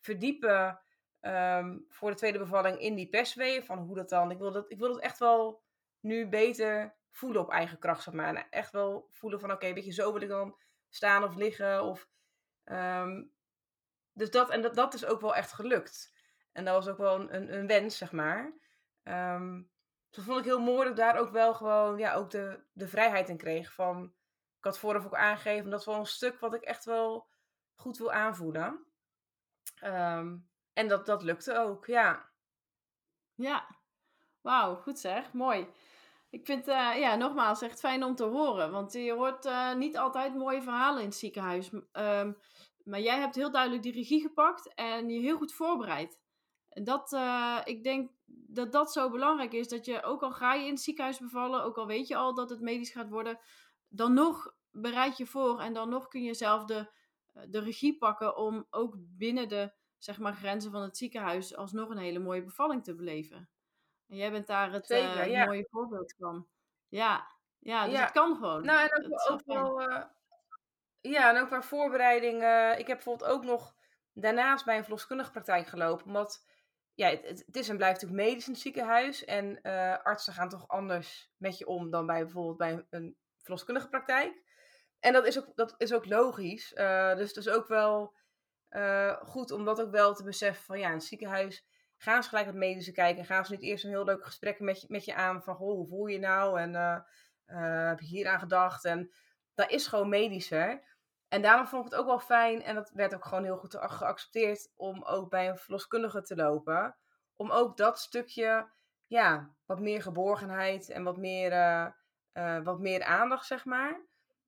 verdiepen 0.00 0.80
um, 1.20 1.84
voor 1.88 2.10
de 2.10 2.16
tweede 2.16 2.38
bevalling 2.38 2.78
in 2.78 2.94
die 2.94 3.08
persweeën. 3.08 3.64
Van 3.64 3.78
hoe 3.78 3.96
dat 3.96 4.08
dan, 4.08 4.30
ik 4.30 4.38
wil 4.38 4.52
dat, 4.52 4.70
ik 4.70 4.78
wil 4.78 4.92
dat 4.92 5.02
echt 5.02 5.18
wel 5.18 5.62
nu 6.00 6.28
beter 6.28 6.94
voelen 7.10 7.42
op 7.42 7.50
eigen 7.50 7.78
kracht, 7.78 8.02
zeg 8.02 8.14
maar. 8.14 8.46
Echt 8.50 8.72
wel 8.72 9.06
voelen 9.10 9.40
van, 9.40 9.48
oké, 9.50 9.58
okay, 9.58 9.74
weet 9.74 9.84
je, 9.84 9.92
zo 9.92 10.12
wil 10.12 10.22
ik 10.22 10.28
dan 10.28 10.56
staan 10.88 11.24
of 11.24 11.34
liggen. 11.34 11.84
Of, 11.84 12.08
um, 12.64 13.38
dus 14.20 14.30
dat, 14.30 14.50
en 14.50 14.62
dat, 14.62 14.74
dat 14.74 14.94
is 14.94 15.04
ook 15.04 15.20
wel 15.20 15.34
echt 15.34 15.52
gelukt. 15.52 16.12
En 16.52 16.64
dat 16.64 16.74
was 16.74 16.88
ook 16.88 16.98
wel 16.98 17.20
een, 17.20 17.54
een, 17.54 17.66
wens, 17.66 17.98
zeg 17.98 18.12
maar. 18.12 18.52
Um, 19.02 19.70
vond 20.10 20.38
ik 20.38 20.44
heel 20.44 20.60
mooi 20.60 20.78
dat 20.78 20.88
ik 20.88 20.96
daar 20.96 21.18
ook 21.18 21.30
wel 21.30 21.54
gewoon, 21.54 21.98
ja, 21.98 22.14
ook 22.14 22.30
de, 22.30 22.64
de 22.72 22.88
vrijheid 22.88 23.28
in 23.28 23.36
kreeg. 23.36 23.72
Van, 23.72 24.04
ik 24.58 24.64
had 24.64 24.78
vooraf 24.78 25.04
ook 25.04 25.14
aangegeven, 25.14 25.70
dat 25.70 25.80
is 25.80 25.86
wel 25.86 25.94
een 25.94 26.06
stuk 26.06 26.40
wat 26.40 26.54
ik 26.54 26.62
echt 26.62 26.84
wel 26.84 27.28
goed 27.74 27.98
wil 27.98 28.12
aanvoelen. 28.12 28.86
Um, 29.84 30.50
en 30.72 30.88
dat, 30.88 31.06
dat 31.06 31.22
lukte 31.22 31.58
ook, 31.58 31.86
ja. 31.86 32.30
Ja, 33.34 33.76
wauw, 34.40 34.74
goed 34.74 34.98
zeg, 34.98 35.32
mooi. 35.32 35.68
Ik 36.30 36.46
vind, 36.46 36.68
uh, 36.68 36.98
ja, 36.98 37.14
nogmaals, 37.14 37.62
echt 37.62 37.80
fijn 37.80 38.04
om 38.04 38.14
te 38.14 38.24
horen. 38.24 38.70
Want 38.70 38.92
je 38.92 39.12
hoort 39.12 39.44
uh, 39.44 39.74
niet 39.74 39.96
altijd 39.96 40.34
mooie 40.34 40.62
verhalen 40.62 41.00
in 41.00 41.08
het 41.08 41.16
ziekenhuis. 41.16 41.70
Um, 41.92 42.38
maar 42.84 43.00
jij 43.00 43.18
hebt 43.18 43.34
heel 43.34 43.50
duidelijk 43.50 43.82
die 43.82 43.92
regie 43.92 44.20
gepakt 44.20 44.74
en 44.74 45.08
je 45.08 45.20
heel 45.20 45.36
goed 45.36 45.52
voorbereid. 45.52 46.18
En 46.68 46.84
dat, 46.84 47.12
uh, 47.12 47.60
ik 47.64 47.82
denk 47.82 48.10
dat 48.26 48.72
dat 48.72 48.92
zo 48.92 49.10
belangrijk 49.10 49.52
is. 49.52 49.68
Dat 49.68 49.84
je, 49.84 50.02
ook 50.02 50.22
al 50.22 50.32
ga 50.32 50.54
je 50.54 50.64
in 50.64 50.72
het 50.72 50.80
ziekenhuis 50.80 51.18
bevallen, 51.18 51.62
ook 51.64 51.76
al 51.76 51.86
weet 51.86 52.08
je 52.08 52.16
al 52.16 52.34
dat 52.34 52.50
het 52.50 52.60
medisch 52.60 52.90
gaat 52.90 53.08
worden, 53.08 53.38
dan 53.88 54.14
nog 54.14 54.54
bereid 54.70 55.16
je 55.16 55.26
voor 55.26 55.60
en 55.60 55.72
dan 55.72 55.88
nog 55.88 56.08
kun 56.08 56.22
je 56.22 56.34
zelf 56.34 56.64
de, 56.64 56.90
de 57.48 57.60
regie 57.60 57.98
pakken 57.98 58.36
om 58.36 58.66
ook 58.70 58.94
binnen 58.98 59.48
de 59.48 59.72
zeg 59.98 60.18
maar, 60.18 60.34
grenzen 60.34 60.70
van 60.70 60.82
het 60.82 60.96
ziekenhuis 60.96 61.56
alsnog 61.56 61.88
een 61.88 61.98
hele 61.98 62.18
mooie 62.18 62.44
bevalling 62.44 62.84
te 62.84 62.94
beleven. 62.94 63.48
En 64.06 64.16
jij 64.16 64.30
bent 64.30 64.46
daar 64.46 64.72
het 64.72 64.90
uh, 64.90 65.46
mooie 65.46 65.66
voorbeeld 65.70 66.14
van. 66.18 66.46
Ja, 66.88 67.26
ja 67.58 67.88
dus 67.88 68.00
het 68.00 68.10
kan 68.10 68.34
gewoon. 68.34 68.64
Nou, 68.64 68.88
en 68.88 69.04
ook, 69.04 69.30
ook 69.30 69.42
wel... 69.44 69.80
Uh, 69.88 70.04
ja, 71.00 71.30
en 71.30 71.40
ook 71.40 71.48
qua 71.48 71.62
voorbereiding. 71.62 72.42
Uh, 72.42 72.78
ik 72.78 72.86
heb 72.86 72.96
bijvoorbeeld 72.96 73.30
ook 73.30 73.44
nog 73.44 73.74
daarnaast 74.12 74.64
bij 74.64 74.76
een 74.76 74.82
verloskundige 74.82 75.30
praktijk 75.30 75.66
gelopen. 75.66 76.06
Omdat 76.06 76.46
ja, 76.94 77.08
het, 77.08 77.42
het, 77.46 77.56
is 77.56 77.68
en 77.68 77.76
blijft 77.76 78.00
natuurlijk 78.00 78.28
medisch 78.28 78.46
in 78.46 78.52
het 78.52 78.62
ziekenhuis. 78.62 79.24
En 79.24 79.62
artsen 80.02 80.32
gaan 80.32 80.48
toch 80.48 80.68
anders 80.68 81.30
met 81.36 81.58
je 81.58 81.66
om 81.66 81.90
dan 81.90 82.06
bij 82.06 82.22
bijvoorbeeld 82.22 82.56
bij 82.56 82.86
een 82.90 83.16
verloskundige 83.38 83.88
praktijk. 83.88 84.42
En 85.00 85.12
dat 85.12 85.26
is 85.26 85.38
ook, 85.38 85.52
dat 85.54 85.74
is 85.76 85.92
ook 85.92 86.06
logisch. 86.06 86.72
dus 87.16 87.28
het 87.28 87.36
is 87.36 87.48
ook 87.48 87.68
wel 87.68 88.14
goed 89.22 89.50
om 89.50 89.64
dat 89.64 89.80
ook 89.80 89.90
wel 89.90 90.14
te 90.14 90.24
beseffen 90.24 90.64
van 90.64 90.78
ja, 90.78 90.86
in 90.88 90.94
het 90.94 91.04
ziekenhuis 91.04 91.66
gaan 91.96 92.22
ze 92.22 92.28
gelijk 92.28 92.46
het 92.46 92.56
medische 92.56 92.92
kijken. 92.92 93.24
Gaan 93.24 93.44
ze 93.44 93.52
niet 93.52 93.62
eerst 93.62 93.84
een 93.84 93.90
heel 93.90 94.04
leuk 94.04 94.24
gesprek 94.24 94.60
met 94.60 94.80
je, 94.80 94.86
met 94.90 95.04
je 95.04 95.14
aan 95.14 95.42
van 95.42 95.54
goh, 95.54 95.76
hoe 95.76 95.86
voel 95.86 96.06
je 96.06 96.18
nou? 96.18 96.60
En 96.60 96.74
heb 97.88 98.00
je 98.00 98.06
hier 98.06 98.28
aan 98.28 98.38
gedacht? 98.38 98.84
En 98.84 99.12
dat 99.54 99.70
is 99.70 99.86
gewoon 99.86 100.08
medischer. 100.08 100.82
En 101.30 101.42
daarom 101.42 101.66
vond 101.66 101.84
ik 101.84 101.90
het 101.90 102.00
ook 102.00 102.06
wel 102.06 102.18
fijn, 102.18 102.62
en 102.62 102.74
dat 102.74 102.90
werd 102.90 103.14
ook 103.14 103.24
gewoon 103.24 103.44
heel 103.44 103.56
goed 103.56 103.76
geaccepteerd, 103.78 104.72
om 104.76 105.02
ook 105.02 105.30
bij 105.30 105.48
een 105.48 105.58
verloskundige 105.58 106.22
te 106.22 106.36
lopen. 106.36 106.96
Om 107.36 107.50
ook 107.50 107.76
dat 107.76 107.98
stukje, 107.98 108.68
ja, 109.06 109.50
wat 109.66 109.80
meer 109.80 110.02
geborgenheid 110.02 110.88
en 110.88 111.02
wat 111.02 111.16
meer, 111.16 111.52
uh, 111.52 111.86
uh, 112.32 112.62
wat 112.64 112.78
meer 112.78 113.02
aandacht, 113.02 113.46
zeg 113.46 113.64
maar. 113.64 114.00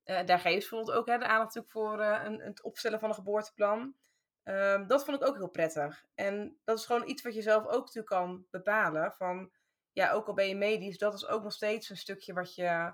Uh, 0.05 0.25
daar 0.25 0.39
geeft 0.39 0.59
bijvoorbeeld 0.59 0.97
ook 0.97 1.07
hè, 1.07 1.17
de 1.17 1.27
aandacht 1.27 1.55
natuurlijk 1.55 1.71
voor 1.71 1.99
een, 1.99 2.39
het 2.39 2.63
opstellen 2.63 2.99
van 2.99 3.09
een 3.09 3.15
geboorteplan. 3.15 3.95
Ehm, 4.43 4.87
dat 4.87 5.05
vond 5.05 5.21
ik 5.21 5.27
ook 5.27 5.35
heel 5.35 5.49
prettig. 5.49 6.05
En 6.15 6.57
dat 6.63 6.77
is 6.77 6.85
gewoon 6.85 7.07
iets 7.07 7.21
wat 7.21 7.33
je 7.33 7.41
zelf 7.41 7.65
ook 7.65 7.85
natuurlijk 7.85 8.07
kan 8.07 8.45
bepalen. 8.51 9.13
Van, 9.13 9.51
ja, 9.91 10.11
ook 10.11 10.27
al 10.27 10.33
ben 10.33 10.47
je 10.47 10.55
medisch, 10.55 10.97
dat 10.97 11.13
is 11.13 11.27
ook 11.27 11.43
nog 11.43 11.53
steeds 11.53 11.89
een 11.89 11.97
stukje 11.97 12.33
wat 12.33 12.55
je 12.55 12.93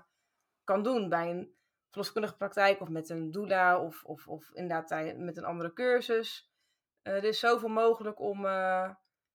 kan 0.64 0.82
doen 0.82 1.08
bij 1.08 1.30
een 1.30 1.58
verloskundige 1.90 2.36
praktijk 2.36 2.80
of 2.80 2.88
met 2.88 3.08
een 3.08 3.30
doula 3.30 3.82
of, 3.82 4.04
of, 4.04 4.28
of 4.28 4.50
inderdaad 4.52 5.16
met 5.16 5.36
een 5.36 5.44
andere 5.44 5.72
cursus. 5.72 6.50
Uh, 7.02 7.14
er 7.14 7.24
is 7.24 7.38
zoveel 7.38 7.68
mogelijk 7.68 8.20
om, 8.20 8.44
uh, 8.44 8.90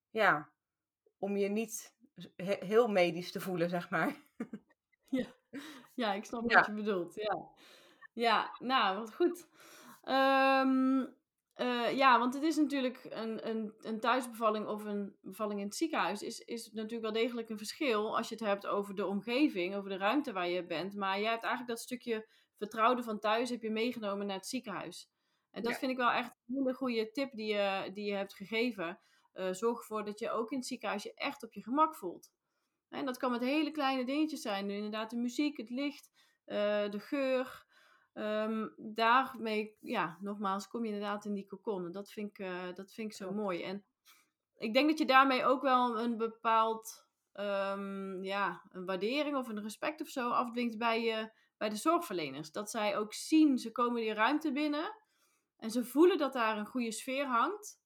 ja, 0.10 0.50
om 1.18 1.38
je 1.38 1.50
niet 1.50 1.96
heel 2.36 2.88
medisch 2.88 3.32
te 3.32 3.40
voelen, 3.40 3.70
zeg 3.70 3.90
maar. 3.90 4.16
ja. 5.10 5.26
ja, 5.94 6.14
ik 6.14 6.26
snap 6.26 6.52
wat 6.52 6.66
je 6.66 6.74
bedoelt. 6.74 7.16
Ja, 7.16 7.50
ja 8.14 8.56
nou, 8.60 9.00
wat 9.00 9.16
goed. 9.16 9.48
Um, 10.04 11.16
uh, 11.56 11.98
ja, 11.98 12.20
want 12.20 12.34
het 12.34 12.44
is 12.44 12.56
natuurlijk 12.58 13.08
een, 13.10 13.50
een, 13.50 13.74
een 13.82 14.00
thuisbevalling 14.00 14.68
of 14.68 14.84
een 14.84 15.16
bevalling 15.22 15.60
in 15.60 15.66
het 15.66 15.76
ziekenhuis. 15.76 16.22
Is, 16.22 16.40
is 16.40 16.72
natuurlijk 16.72 17.02
wel 17.02 17.12
degelijk 17.24 17.50
een 17.50 17.58
verschil 17.58 18.18
als 18.18 18.30
je 18.30 18.36
het 18.36 18.44
hebt 18.44 18.68
over 18.68 18.96
de 18.96 19.06
omgeving, 19.06 19.76
over 19.76 19.90
de 19.90 19.98
ruimte 19.98 20.34
waar 20.34 20.48
je 20.48 20.66
bent. 20.66 20.96
Maar 20.96 21.20
jij 21.20 21.30
hebt 21.30 21.44
eigenlijk 21.44 21.68
dat 21.68 21.80
stukje 21.80 22.28
vertrouwde 22.58 23.04
van 23.04 23.20
thuis 23.20 23.50
heb 23.50 23.62
je 23.62 23.72
meegenomen 23.72 24.26
naar 24.26 24.36
het 24.36 24.48
ziekenhuis. 24.48 25.10
En 25.52 25.64
dat 25.64 25.78
vind 25.78 25.92
ik 25.92 25.98
wel 25.98 26.12
echt 26.12 26.30
een 26.30 26.56
hele 26.56 26.74
goede 26.74 27.12
tip 27.12 27.36
die 27.36 27.54
je, 27.54 27.92
die 27.94 28.06
je 28.06 28.14
hebt 28.14 28.36
gegeven. 28.36 29.00
Uh, 29.34 29.52
zorg 29.52 29.80
ervoor 29.80 30.06
dat 30.06 30.20
je 30.20 30.32
ook 30.32 30.52
in 30.52 30.58
het 30.58 30.68
ziekenhuis 30.68 31.04
je 31.04 31.14
echt 31.14 31.44
op 31.44 31.54
je 31.54 31.64
gemak 31.64 31.96
voelt. 31.96 32.32
En 32.90 33.06
dat 33.06 33.18
kan 33.18 33.32
met 33.32 33.42
hele 33.42 33.72
kleine 33.72 34.06
dingetjes 34.06 34.42
zijn. 34.42 34.70
Inderdaad, 34.70 35.10
de 35.10 35.16
muziek, 35.16 35.58
het 35.58 35.70
licht, 35.70 36.12
uh, 36.46 36.90
de 36.90 37.00
geur. 37.00 37.66
Um, 38.14 38.74
daarmee, 38.78 39.78
ja, 39.80 40.18
nogmaals, 40.22 40.68
kom 40.68 40.86
je 40.86 40.92
inderdaad 40.92 41.26
in 41.26 41.34
die 41.34 41.46
cocon. 41.46 41.86
En 41.86 41.92
dat 41.92 42.12
vind 42.12 42.30
ik, 42.30 42.40
uh, 42.40 42.74
dat 42.74 42.94
vind 42.94 43.12
ik 43.12 43.18
zo 43.18 43.32
mooi. 43.32 43.64
En 43.64 43.86
ik 44.58 44.74
denk 44.74 44.90
dat 44.90 44.98
je 44.98 45.06
daarmee 45.06 45.46
ook 45.46 45.62
wel 45.62 46.00
een 46.00 46.18
bepaald, 46.18 47.08
um, 47.34 48.24
ja, 48.24 48.62
een 48.70 48.86
waardering 48.86 49.36
of 49.36 49.48
een 49.48 49.62
respect 49.62 50.02
of 50.02 50.08
zo 50.08 50.30
afdwingt 50.30 50.78
bij 50.78 51.04
je 51.04 51.32
bij 51.58 51.70
de 51.70 51.76
zorgverleners. 51.76 52.52
Dat 52.52 52.70
zij 52.70 52.98
ook 52.98 53.14
zien, 53.14 53.58
ze 53.58 53.72
komen 53.72 54.02
die 54.02 54.14
ruimte 54.14 54.52
binnen 54.52 54.96
en 55.58 55.72
ze 55.72 55.86
voelen 55.86 56.18
dat 56.18 56.34
daar 56.34 56.58
een 56.58 56.66
goede 56.66 56.92
sfeer 56.92 57.26
hangt. 57.26 57.80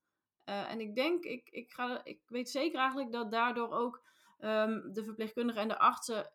Uh, 0.46 0.72
en 0.72 0.80
ik 0.80 0.96
denk, 0.96 1.24
ik, 1.24 1.50
ik, 1.50 1.72
ga, 1.72 2.02
ik 2.04 2.22
weet 2.28 2.50
zeker 2.50 2.80
eigenlijk 2.80 3.12
dat 3.12 3.32
daardoor 3.32 3.72
ook 3.72 4.04
um, 4.40 4.94
de 4.94 5.04
verpleegkundigen 5.04 5.62
en 5.62 5.68
de 5.68 5.80
artsen 5.80 6.32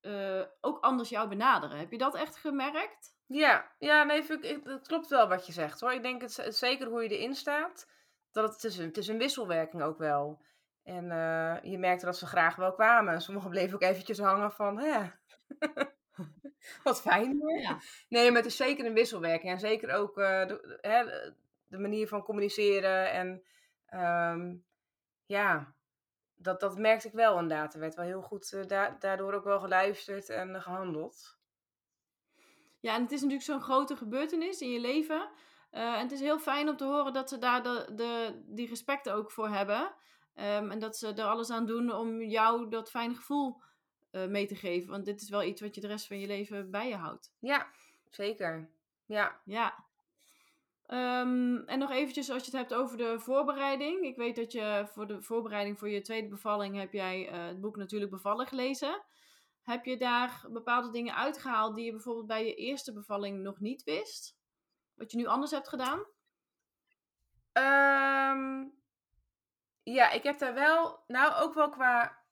uh, 0.00 0.42
ook 0.60 0.78
anders 0.78 1.08
jou 1.08 1.28
benaderen. 1.28 1.78
Heb 1.78 1.90
je 1.90 1.98
dat 1.98 2.14
echt 2.14 2.36
gemerkt? 2.36 3.16
Ja, 3.26 3.72
ja 3.78 4.02
nee, 4.02 4.22
het 4.64 4.86
klopt 4.86 5.08
wel 5.08 5.28
wat 5.28 5.46
je 5.46 5.52
zegt 5.52 5.80
hoor. 5.80 5.92
Ik 5.92 6.02
denk 6.02 6.20
het, 6.20 6.46
zeker 6.48 6.88
hoe 6.88 7.02
je 7.02 7.08
erin 7.08 7.34
staat. 7.34 7.90
Dat 8.32 8.54
het, 8.54 8.64
is 8.64 8.78
een, 8.78 8.86
het 8.86 8.96
is 8.96 9.08
een 9.08 9.18
wisselwerking 9.18 9.82
ook 9.82 9.98
wel. 9.98 10.44
En 10.82 11.04
uh, 11.04 11.62
je 11.62 11.78
merkte 11.78 12.04
dat 12.04 12.16
ze 12.16 12.26
graag 12.26 12.56
wel 12.56 12.72
kwamen. 12.72 13.20
Sommigen 13.20 13.50
bleven 13.50 13.74
ook 13.74 13.82
eventjes 13.82 14.18
hangen 14.18 14.52
van, 14.52 14.78
hè, 14.78 15.10
Wat 16.84 17.00
fijn. 17.00 17.38
Ja. 17.60 17.80
Nee, 18.08 18.28
maar 18.30 18.42
het 18.42 18.50
is 18.50 18.56
zeker 18.56 18.86
een 18.86 18.94
wisselwerking. 18.94 19.52
En 19.52 19.58
zeker 19.58 19.94
ook 19.94 20.18
uh, 20.18 20.46
de, 20.46 20.78
hè, 20.80 21.04
de, 21.68 21.78
manier 21.78 22.08
van 22.08 22.22
communiceren. 22.22 23.12
En 23.12 23.42
um, 24.00 24.64
ja, 25.26 25.74
dat, 26.34 26.60
dat 26.60 26.78
merkte 26.78 27.06
ik 27.06 27.12
wel 27.12 27.38
inderdaad. 27.38 27.74
Er 27.74 27.80
werd 27.80 27.94
wel 27.94 28.04
heel 28.04 28.22
goed 28.22 28.52
uh, 28.52 28.66
da 28.66 28.96
daardoor 28.98 29.32
ook 29.32 29.44
wel 29.44 29.60
geluisterd 29.60 30.28
en 30.28 30.48
uh, 30.48 30.62
gehandeld. 30.62 31.38
Ja, 32.80 32.94
en 32.94 33.02
het 33.02 33.12
is 33.12 33.20
natuurlijk 33.20 33.48
zo'n 33.48 33.62
grote 33.62 33.96
gebeurtenis 33.96 34.60
in 34.60 34.70
je 34.70 34.80
leven. 34.80 35.30
en 35.70 35.98
het 35.98 36.12
is 36.12 36.20
heel 36.20 36.38
fijn 36.38 36.68
om 36.68 36.76
te 36.76 36.84
horen 36.84 37.12
dat 37.12 37.28
ze 37.28 37.38
daar 37.38 37.62
de, 37.62 37.92
de, 37.94 38.42
die 38.46 38.68
respect 38.68 39.10
ook 39.10 39.30
voor 39.30 39.48
hebben. 39.48 39.94
Um, 40.36 40.70
en 40.70 40.78
dat 40.78 40.96
ze 40.96 41.08
er 41.08 41.24
alles 41.24 41.50
aan 41.50 41.66
doen 41.66 41.92
om 41.92 42.22
jou 42.22 42.68
dat 42.68 42.90
fijne 42.90 43.14
gevoel 43.14 43.62
uh, 44.14 44.26
mee 44.26 44.46
te 44.46 44.54
geven. 44.54 44.90
Want 44.90 45.04
dit 45.04 45.20
is 45.20 45.28
wel 45.28 45.42
iets 45.42 45.60
wat 45.60 45.74
je 45.74 45.80
de 45.80 45.86
rest 45.86 46.06
van 46.06 46.18
je 46.18 46.26
leven 46.26 46.70
bij 46.70 46.88
je 46.88 46.96
houdt. 46.96 47.32
Ja, 47.38 47.66
zeker. 48.10 48.70
Ja. 49.06 49.40
Ja. 49.44 49.84
Um, 50.86 51.66
en 51.66 51.78
nog 51.78 51.90
eventjes 51.90 52.30
als 52.30 52.44
je 52.44 52.50
het 52.50 52.60
hebt 52.60 52.74
over 52.74 52.96
de 52.96 53.20
voorbereiding. 53.20 54.02
Ik 54.02 54.16
weet 54.16 54.36
dat 54.36 54.52
je 54.52 54.88
voor 54.92 55.06
de 55.06 55.22
voorbereiding 55.22 55.78
voor 55.78 55.88
je 55.88 56.00
tweede 56.00 56.28
bevalling 56.28 56.76
heb 56.76 56.92
jij 56.92 57.32
uh, 57.32 57.46
het 57.46 57.60
boek 57.60 57.76
natuurlijk 57.76 58.10
bevallen 58.10 58.46
gelezen. 58.46 59.02
Heb 59.62 59.84
je 59.84 59.96
daar 59.96 60.44
bepaalde 60.48 60.90
dingen 60.90 61.14
uitgehaald 61.14 61.74
die 61.74 61.84
je 61.84 61.90
bijvoorbeeld 61.90 62.26
bij 62.26 62.46
je 62.46 62.54
eerste 62.54 62.92
bevalling 62.92 63.42
nog 63.42 63.60
niet 63.60 63.84
wist? 63.84 64.36
Wat 64.94 65.10
je 65.10 65.16
nu 65.16 65.26
anders 65.26 65.50
hebt 65.50 65.68
gedaan? 65.68 65.98
Um, 67.52 68.72
ja, 69.82 70.10
ik 70.10 70.22
heb 70.22 70.38
daar 70.38 70.54
wel, 70.54 71.04
nou 71.06 71.34
ook 71.42 71.54
wel 71.54 71.68
qua 71.68 72.23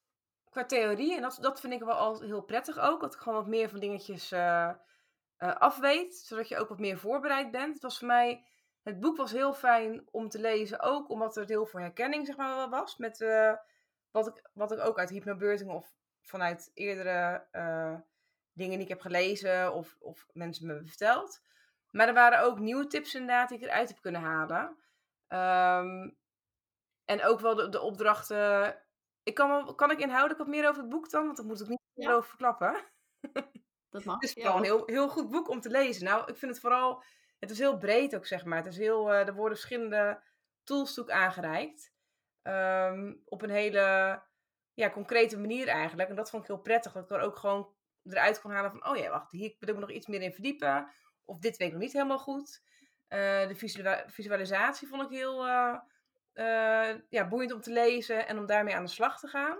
qua 0.52 0.64
theorie. 0.64 1.16
En 1.16 1.22
dat, 1.22 1.38
dat 1.40 1.60
vind 1.60 1.72
ik 1.72 1.82
wel 1.82 1.94
al 1.94 2.20
heel 2.20 2.42
prettig 2.42 2.78
ook. 2.78 3.00
Dat 3.00 3.14
ik 3.14 3.20
gewoon 3.20 3.38
wat 3.38 3.46
meer 3.46 3.68
van 3.68 3.80
dingetjes 3.80 4.32
uh, 4.32 4.70
uh, 5.38 5.56
afweet. 5.56 6.16
Zodat 6.16 6.48
je 6.48 6.58
ook 6.58 6.68
wat 6.68 6.78
meer 6.78 6.98
voorbereid 6.98 7.50
bent. 7.50 7.74
Het 7.74 7.82
was 7.82 7.98
voor 7.98 8.06
mij... 8.06 8.46
Het 8.82 9.00
boek 9.00 9.16
was 9.16 9.32
heel 9.32 9.54
fijn 9.54 10.08
om 10.10 10.28
te 10.28 10.38
lezen. 10.40 10.80
Ook 10.80 11.08
omdat 11.08 11.36
er 11.36 11.46
heel 11.46 11.66
veel 11.66 11.80
herkenning 11.80 12.26
zeg 12.26 12.36
maar, 12.36 12.68
was. 12.68 12.96
Met 12.96 13.20
uh, 13.20 13.52
wat, 14.10 14.26
ik, 14.26 14.48
wat 14.52 14.72
ik 14.72 14.80
ook 14.80 14.98
uit 14.98 15.10
hypnobirthing 15.10 15.70
of 15.70 15.94
vanuit 16.22 16.70
eerdere 16.74 17.46
dingen 18.52 18.74
die 18.74 18.82
ik 18.82 18.88
heb 18.88 19.00
gelezen. 19.00 19.74
Of, 19.74 19.96
of 20.00 20.26
mensen 20.32 20.66
me 20.66 20.84
verteld. 20.84 21.42
Maar 21.90 22.08
er 22.08 22.14
waren 22.14 22.42
ook 22.42 22.58
nieuwe 22.58 22.86
tips 22.86 23.14
inderdaad 23.14 23.48
die 23.48 23.58
ik 23.58 23.64
eruit 23.64 23.88
heb 23.88 24.00
kunnen 24.00 24.20
halen. 24.20 24.76
Um, 25.28 26.16
en 27.04 27.24
ook 27.24 27.40
wel 27.40 27.54
de, 27.54 27.68
de 27.68 27.80
opdrachten 27.80 28.82
ik 29.22 29.34
kan, 29.34 29.48
wel, 29.48 29.74
kan 29.74 29.90
ik 29.90 29.98
inhoudelijk 29.98 30.38
wat 30.38 30.48
meer 30.48 30.68
over 30.68 30.80
het 30.80 30.90
boek 30.90 31.10
dan? 31.10 31.24
Want 31.24 31.36
dan 31.36 31.46
moet 31.46 31.60
ik 31.60 31.68
niet 31.68 31.80
meer 31.94 32.14
over 32.14 32.28
verklappen. 32.28 32.84
Dat 33.90 34.04
mag. 34.04 34.14
Het 34.14 34.36
is 34.36 34.42
wel 34.42 34.56
een 34.56 34.64
heel, 34.64 34.82
heel 34.86 35.08
goed 35.08 35.30
boek 35.30 35.48
om 35.48 35.60
te 35.60 35.70
lezen. 35.70 36.04
Nou, 36.04 36.20
ik 36.20 36.36
vind 36.36 36.52
het 36.52 36.60
vooral... 36.60 37.02
Het 37.38 37.50
is 37.50 37.58
heel 37.58 37.78
breed 37.78 38.16
ook, 38.16 38.26
zeg 38.26 38.44
maar. 38.44 38.58
Het 38.58 38.66
is 38.66 38.76
heel, 38.76 39.12
uh, 39.12 39.26
er 39.26 39.34
worden 39.34 39.58
verschillende 39.58 40.22
tools 40.64 40.94
toe 40.94 41.12
aangereikt. 41.12 41.92
Um, 42.42 43.22
op 43.24 43.42
een 43.42 43.50
hele 43.50 43.80
ja, 44.74 44.90
concrete 44.90 45.38
manier 45.38 45.68
eigenlijk. 45.68 46.08
En 46.08 46.14
dat 46.14 46.30
vond 46.30 46.42
ik 46.42 46.48
heel 46.48 46.60
prettig. 46.60 46.92
Dat 46.92 47.04
ik 47.04 47.10
er 47.10 47.20
ook 47.20 47.36
gewoon 47.36 47.74
eruit 48.04 48.40
kon 48.40 48.50
halen 48.50 48.70
van... 48.70 48.86
Oh 48.86 48.96
ja, 48.96 49.10
wacht, 49.10 49.30
hier 49.30 49.56
wil 49.58 49.68
ik 49.68 49.74
me 49.74 49.80
nog 49.80 49.90
iets 49.90 50.06
meer 50.06 50.22
in 50.22 50.32
verdiepen. 50.32 50.90
Of 51.24 51.38
dit 51.38 51.56
weet 51.56 51.66
ik 51.66 51.74
nog 51.74 51.82
niet 51.82 51.92
helemaal 51.92 52.18
goed. 52.18 52.62
Uh, 53.08 53.48
de 53.48 54.02
visualisatie 54.06 54.88
vond 54.88 55.02
ik 55.02 55.10
heel... 55.10 55.46
Uh, 55.46 55.78
uh, 56.34 56.94
ja, 57.08 57.28
boeiend 57.28 57.52
om 57.52 57.60
te 57.60 57.70
lezen 57.70 58.26
en 58.26 58.38
om 58.38 58.46
daarmee 58.46 58.74
aan 58.74 58.84
de 58.84 58.90
slag 58.90 59.18
te 59.18 59.28
gaan. 59.28 59.58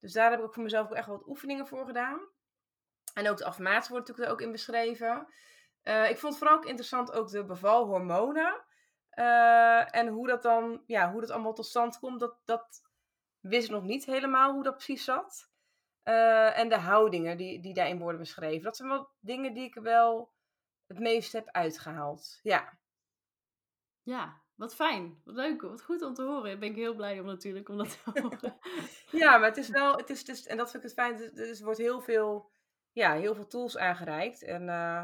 Dus 0.00 0.12
daar 0.12 0.30
heb 0.30 0.38
ik 0.38 0.44
ook 0.44 0.54
voor 0.54 0.62
mezelf 0.62 0.86
ook 0.86 0.94
echt 0.94 1.06
wat 1.06 1.26
oefeningen 1.26 1.66
voor 1.66 1.86
gedaan. 1.86 2.20
En 3.14 3.28
ook 3.28 3.36
de 3.36 3.44
affirmatie 3.44 3.90
wordt 3.90 4.08
natuurlijk 4.08 4.26
er 4.26 4.32
ook 4.34 4.46
in 4.46 4.52
beschreven. 4.52 5.26
Uh, 5.82 6.10
ik 6.10 6.18
vond 6.18 6.38
vooral 6.38 6.56
ook 6.56 6.64
interessant 6.64 7.12
ook 7.12 7.28
de 7.28 7.44
bevalhormonen. 7.44 8.64
Uh, 9.14 9.96
en 9.96 10.08
hoe 10.08 10.26
dat 10.26 10.42
dan, 10.42 10.82
ja, 10.86 11.10
hoe 11.10 11.20
dat 11.20 11.30
allemaal 11.30 11.54
tot 11.54 11.66
stand 11.66 11.98
komt. 11.98 12.20
Dat, 12.20 12.36
dat 12.44 12.82
wist 13.40 13.64
ik 13.64 13.74
nog 13.74 13.82
niet 13.82 14.04
helemaal 14.04 14.52
hoe 14.52 14.62
dat 14.62 14.74
precies 14.74 15.04
zat. 15.04 15.50
en 16.02 16.68
de 16.68 16.78
houdingen 16.78 17.36
die, 17.36 17.60
die 17.60 17.74
daarin 17.74 17.98
worden 17.98 18.20
beschreven. 18.20 18.62
Dat 18.62 18.76
zijn 18.76 18.88
wel 18.88 19.10
dingen 19.20 19.54
die 19.54 19.64
ik 19.64 19.74
wel 19.74 20.32
het 20.86 20.98
meest 20.98 21.32
heb 21.32 21.48
uitgehaald. 21.50 22.38
Ja. 22.42 22.78
Ja, 24.02 24.42
wat 24.58 24.74
fijn, 24.74 25.20
wat 25.24 25.34
leuk, 25.34 25.62
wat 25.62 25.82
goed 25.82 26.02
om 26.02 26.14
te 26.14 26.22
horen. 26.22 26.58
ben 26.58 26.68
ik 26.68 26.76
heel 26.76 26.94
blij 26.94 27.20
om 27.20 27.26
natuurlijk 27.26 27.68
om 27.68 27.76
dat 27.76 27.90
te 27.90 28.10
horen. 28.20 28.58
ja, 29.10 29.38
maar 29.38 29.48
het 29.48 29.56
is 29.56 29.68
wel, 29.68 29.96
het 29.96 30.10
is, 30.10 30.18
het 30.18 30.28
is, 30.28 30.46
en 30.46 30.56
dat 30.56 30.70
vind 30.70 30.82
ik 30.82 30.88
het 30.88 30.98
fijn, 30.98 31.36
er 31.36 31.64
wordt 31.64 31.78
heel 31.78 32.00
veel, 32.00 32.50
ja, 32.92 33.14
heel 33.14 33.34
veel 33.34 33.46
tools 33.46 33.76
aangereikt. 33.76 34.42
En 34.42 34.62
uh, 34.62 35.02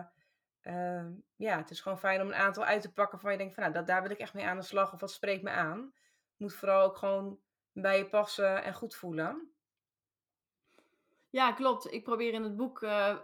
uh, 0.62 1.06
ja, 1.36 1.56
het 1.56 1.70
is 1.70 1.80
gewoon 1.80 1.98
fijn 1.98 2.20
om 2.20 2.26
een 2.26 2.34
aantal 2.34 2.64
uit 2.64 2.82
te 2.82 2.92
pakken 2.92 3.20
van 3.20 3.32
je 3.32 3.38
denkt 3.38 3.54
van, 3.54 3.62
nou, 3.62 3.74
dat, 3.74 3.86
daar 3.86 4.02
wil 4.02 4.10
ik 4.10 4.18
echt 4.18 4.34
mee 4.34 4.46
aan 4.46 4.58
de 4.58 4.62
slag 4.62 4.92
of 4.92 5.00
wat 5.00 5.12
spreekt 5.12 5.42
me 5.42 5.50
aan. 5.50 5.78
Het 5.78 6.38
moet 6.38 6.54
vooral 6.54 6.82
ook 6.82 6.96
gewoon 6.96 7.40
bij 7.72 7.98
je 7.98 8.08
passen 8.08 8.64
en 8.64 8.74
goed 8.74 8.94
voelen. 8.94 9.54
Ja, 11.30 11.52
klopt. 11.52 11.92
Ik 11.92 12.04
probeer 12.04 12.32
in 12.32 12.42
het 12.42 12.56
boek 12.56 12.82
uh, 12.82 13.16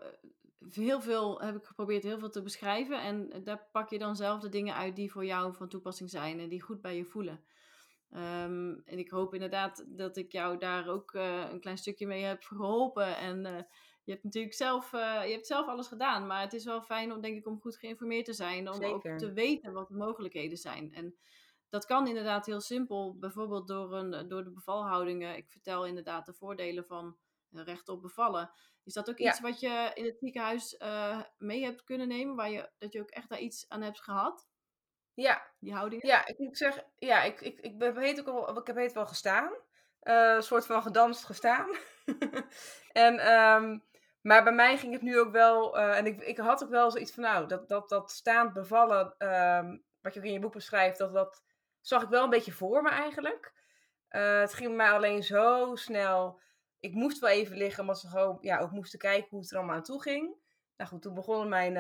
heel 0.68 1.01
veel, 1.01 1.40
heb 1.40 1.57
ik 1.57 1.64
geprobeerd 1.64 2.03
heel 2.03 2.18
veel 2.18 2.31
te 2.31 2.42
beschrijven. 2.42 3.03
En 3.03 3.42
daar 3.44 3.68
pak 3.73 3.90
je 3.90 3.99
dan 3.99 4.16
zelf 4.16 4.40
de 4.40 4.49
dingen 4.49 4.75
uit 4.75 4.96
die 4.96 5.12
voor 5.12 5.25
jou 5.25 5.55
van 5.55 5.68
toepassing 5.68 6.11
zijn 6.11 6.40
en 6.40 6.49
die 6.49 6.62
goed 6.62 6.81
bij 6.81 6.96
je 6.96 7.05
voelen. 7.05 7.44
Ehm, 8.11 8.75
en 8.85 8.99
ik 8.99 9.11
hoop 9.11 9.35
inderdaad 9.35 9.85
dat 9.88 10.16
ik 10.16 10.33
jou 10.33 10.59
daar 10.59 10.88
ook 10.88 11.14
uh, 11.14 11.51
een 11.51 11.61
klein 11.61 11.79
stukje 11.79 12.07
mee 12.07 12.23
heb 12.23 12.42
geholpen. 12.42 13.16
En 13.16 13.46
uh, 13.46 13.57
je 14.05 14.12
hebt 14.12 14.25
natuurlijk 14.25 14.55
zelf, 14.55 14.92
uh, 14.92 15.27
je 15.27 15.33
hebt 15.33 15.46
zelf 15.46 15.66
alles 15.66 15.87
gedaan. 15.87 16.27
Maar 16.27 16.40
het 16.40 16.53
is 16.53 16.64
wel 16.64 16.83
fijn 16.83 17.12
om, 17.12 17.20
denk 17.20 17.37
ik, 17.37 17.46
om 17.46 17.61
goed 17.61 17.77
geïnformeerd 17.77 18.25
te 18.25 18.33
zijn. 18.33 18.68
Om 18.68 18.75
Zeker. 18.75 19.12
ook 19.12 19.18
te 19.18 19.33
weten 19.33 19.73
wat 19.73 19.88
de 19.88 19.94
mogelijkheden 19.94 20.59
zijn. 20.59 20.94
En 20.94 21.16
dat 21.68 21.87
kan 21.87 22.07
inderdaad 22.07 22.46
heel 22.46 22.61
simpel. 22.61 23.16
Bijvoorbeeld 23.18 23.68
door, 23.68 23.92
een, 23.92 24.29
door 24.29 24.44
de 24.44 24.51
bevalhoudingen. 24.51 25.37
Ik 25.37 25.51
vertel 25.51 25.87
inderdaad 25.87 26.27
de 26.27 26.35
voordelen 26.35 26.85
van 26.87 27.16
recht 27.50 27.88
op 27.88 28.02
bevallen. 28.02 28.50
Is 28.84 28.92
dat 28.92 29.10
ook 29.10 29.18
iets 29.18 29.40
wat 29.40 29.60
je 29.60 29.90
in 29.94 30.04
het 30.04 30.18
ziekenhuis 30.18 30.76
mee 31.38 31.64
hebt 31.64 31.84
kunnen 31.84 32.08
nemen? 32.08 32.36
Waar 32.36 32.50
je, 32.50 32.70
dat 32.78 32.92
je 32.92 33.00
ook 33.00 33.10
echt 33.10 33.28
daar 33.28 33.38
iets 33.38 33.68
aan 33.68 33.82
hebt 33.82 34.00
gehad? 34.00 34.48
Ja. 35.14 35.46
Die 35.58 35.74
houdingen? 35.74 36.06
Ja, 36.06 36.26
ik 36.26 36.56
zeggen, 36.56 36.84
ja, 36.98 37.22
ik, 37.22 37.40
ik, 37.40 37.60
ik, 37.60 37.74
heb 37.78 37.96
heet 37.96 38.20
ook 38.20 38.26
al, 38.26 38.58
ik 38.58 38.66
heb 38.66 38.76
heet 38.76 38.92
wel 38.92 39.06
gestaan. 39.06 39.52
Uh, 40.02 40.34
een 40.34 40.42
soort 40.42 40.66
van 40.66 40.82
gedanst 40.82 41.24
gestaan. 41.24 41.76
en, 42.92 43.32
um, 43.32 43.84
maar 44.20 44.44
bij 44.44 44.52
mij 44.52 44.78
ging 44.78 44.92
het 44.92 45.02
nu 45.02 45.20
ook 45.20 45.32
wel, 45.32 45.78
uh, 45.78 45.98
en 45.98 46.06
ik, 46.06 46.20
ik 46.22 46.38
had 46.38 46.62
ook 46.62 46.70
wel 46.70 46.90
zoiets 46.90 47.12
van, 47.12 47.22
nou, 47.22 47.46
dat, 47.46 47.68
dat, 47.68 47.88
dat 47.88 48.10
staand 48.10 48.52
bevallen, 48.52 49.14
um, 49.18 49.84
wat 50.00 50.14
je 50.14 50.20
ook 50.20 50.26
in 50.26 50.32
je 50.32 50.38
boek 50.38 50.52
beschrijft, 50.52 50.98
dat, 50.98 51.12
dat 51.12 51.44
zag 51.80 52.02
ik 52.02 52.08
wel 52.08 52.24
een 52.24 52.30
beetje 52.30 52.52
voor 52.52 52.82
me 52.82 52.90
eigenlijk. 52.90 53.52
Het 54.08 54.54
ging 54.54 54.68
bij 54.68 54.76
mij 54.76 54.92
alleen 54.92 55.22
zo 55.22 55.74
snel. 55.74 56.40
Ik 56.81 56.95
moest 56.95 57.19
wel 57.19 57.31
even 57.31 57.57
liggen, 57.57 57.81
omdat 57.81 58.01
ze 58.01 58.09
gewoon 58.09 58.38
ja, 58.40 58.59
ook 58.59 58.71
moesten 58.71 58.99
kijken 58.99 59.29
hoe 59.31 59.40
het 59.40 59.51
er 59.51 59.57
allemaal 59.57 59.77
aan 59.77 59.83
toe 59.83 60.03
ging. 60.03 60.35
Nou 60.77 60.90
goed, 60.90 61.03
toen 61.03 61.14
begonnen 61.14 61.49
mijn 61.49 61.75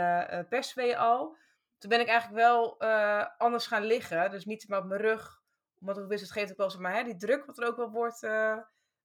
uh, 0.50 0.98
al 0.98 1.36
toen 1.78 1.90
ben 1.90 2.00
ik 2.00 2.06
eigenlijk 2.06 2.40
wel 2.40 2.76
uh, 2.78 3.26
anders 3.38 3.66
gaan 3.66 3.84
liggen. 3.84 4.30
Dus 4.30 4.44
niet 4.44 4.68
maar 4.68 4.78
op 4.78 4.84
mijn 4.84 5.00
rug. 5.00 5.42
Omdat 5.80 5.98
ik 5.98 6.06
wist, 6.06 6.22
het 6.22 6.32
geeft 6.32 6.50
ook 6.50 6.56
wel 6.56 6.70
zeg 6.70 6.80
maar, 6.80 6.94
hè, 6.94 7.02
die 7.02 7.16
druk, 7.16 7.44
wat 7.44 7.58
er 7.58 7.66
ook 7.66 7.76
wel 7.76 7.90
wordt 7.90 8.28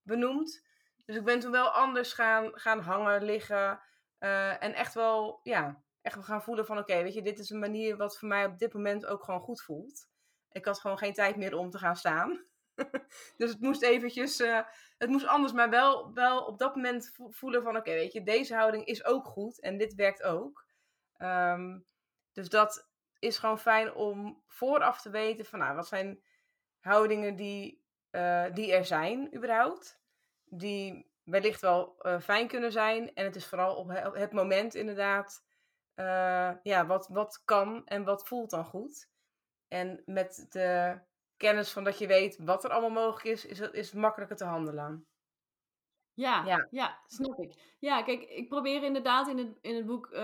benoemd. 0.01 0.65
Dus 1.05 1.15
ik 1.15 1.23
ben 1.23 1.39
toen 1.39 1.51
wel 1.51 1.69
anders 1.69 2.13
gaan, 2.13 2.51
gaan 2.53 2.79
hangen, 2.79 3.23
liggen. 3.23 3.79
En 4.59 4.73
echt 4.73 4.93
wel, 4.93 5.39
ja, 5.43 5.83
echt 6.01 6.23
gaan 6.23 6.43
voelen 6.43 6.65
van 6.65 6.77
oké, 6.77 7.03
weet 7.03 7.13
je, 7.13 7.21
dit 7.21 7.39
is 7.39 7.49
een 7.49 7.59
manier 7.59 7.97
wat 7.97 8.17
voor 8.17 8.27
mij 8.27 8.45
op 8.45 8.57
dit 8.57 8.73
moment 8.73 9.05
ook 9.05 9.23
gewoon 9.23 9.39
goed 9.39 9.61
voelt. 9.61 10.09
Ik 10.49 10.65
had 10.65 10.79
gewoon 10.79 10.97
geen 10.97 11.13
tijd 11.13 11.35
meer 11.35 11.55
om 11.55 11.69
te 11.69 11.77
gaan 11.77 11.95
staan. 11.95 12.45
dus 13.37 13.49
het 13.49 13.59
moest 13.59 13.81
eventjes, 13.81 14.37
het 14.97 15.09
moest 15.09 15.25
anders, 15.25 15.53
maar 15.53 15.69
wel, 15.69 16.13
wel 16.13 16.45
op 16.45 16.57
dat 16.59 16.75
moment 16.75 17.13
voelen 17.29 17.63
van 17.63 17.77
oké, 17.77 17.91
weet 17.91 18.13
je, 18.13 18.23
deze 18.23 18.55
houding 18.55 18.85
is 18.85 19.05
ook 19.05 19.25
goed 19.25 19.59
en 19.59 19.77
dit 19.77 19.95
werkt 19.95 20.23
ook. 20.23 20.65
Um, 21.17 21.85
dus 22.33 22.49
dat 22.49 22.89
is 23.19 23.37
gewoon 23.37 23.59
fijn 23.59 23.93
om 23.93 24.43
vooraf 24.47 25.01
te 25.01 25.09
weten 25.09 25.45
van 25.45 25.59
nou, 25.59 25.75
wat 25.75 25.87
zijn 25.87 26.23
houdingen 26.79 27.35
die, 27.35 27.83
uh, 28.11 28.45
die 28.53 28.73
er 28.73 28.85
zijn 28.85 29.35
überhaupt. 29.35 29.99
Die 30.45 31.11
wellicht 31.23 31.61
wel 31.61 31.95
uh, 31.99 32.19
fijn 32.19 32.47
kunnen 32.47 32.71
zijn. 32.71 33.13
En 33.13 33.25
het 33.25 33.35
is 33.35 33.45
vooral 33.45 33.75
op 33.75 33.89
het 34.13 34.31
moment 34.31 34.75
inderdaad 34.75 35.43
ja, 36.63 36.85
wat, 36.85 37.07
wat 37.07 37.41
kan 37.45 37.85
en 37.85 38.03
wat 38.03 38.27
voelt 38.27 38.49
dan 38.49 38.65
goed. 38.65 39.09
En 39.67 40.01
met 40.05 40.45
de 40.49 40.99
kennis 41.37 41.71
van 41.71 41.83
dat 41.83 41.97
je 41.97 42.07
weet 42.07 42.37
wat 42.37 42.63
er 42.63 42.69
allemaal 42.69 43.03
mogelijk 43.03 43.25
is, 43.25 43.45
is 43.45 43.59
het, 43.59 43.73
is 43.73 43.91
het 43.91 43.99
makkelijker 43.99 44.37
te 44.37 44.45
handelen. 44.45 45.07
Ja, 46.13 46.45
ja, 46.45 46.67
ja. 46.71 46.99
snap 47.07 47.39
ik. 47.39 47.75
Ja, 47.79 48.03
kijk, 48.03 48.23
ik 48.23 48.49
probeer 48.49 48.83
inderdaad 48.83 49.27
in 49.27 49.37
het, 49.37 49.57
in 49.61 49.75
het 49.75 49.85
boek 49.85 50.07
uh, 50.07 50.19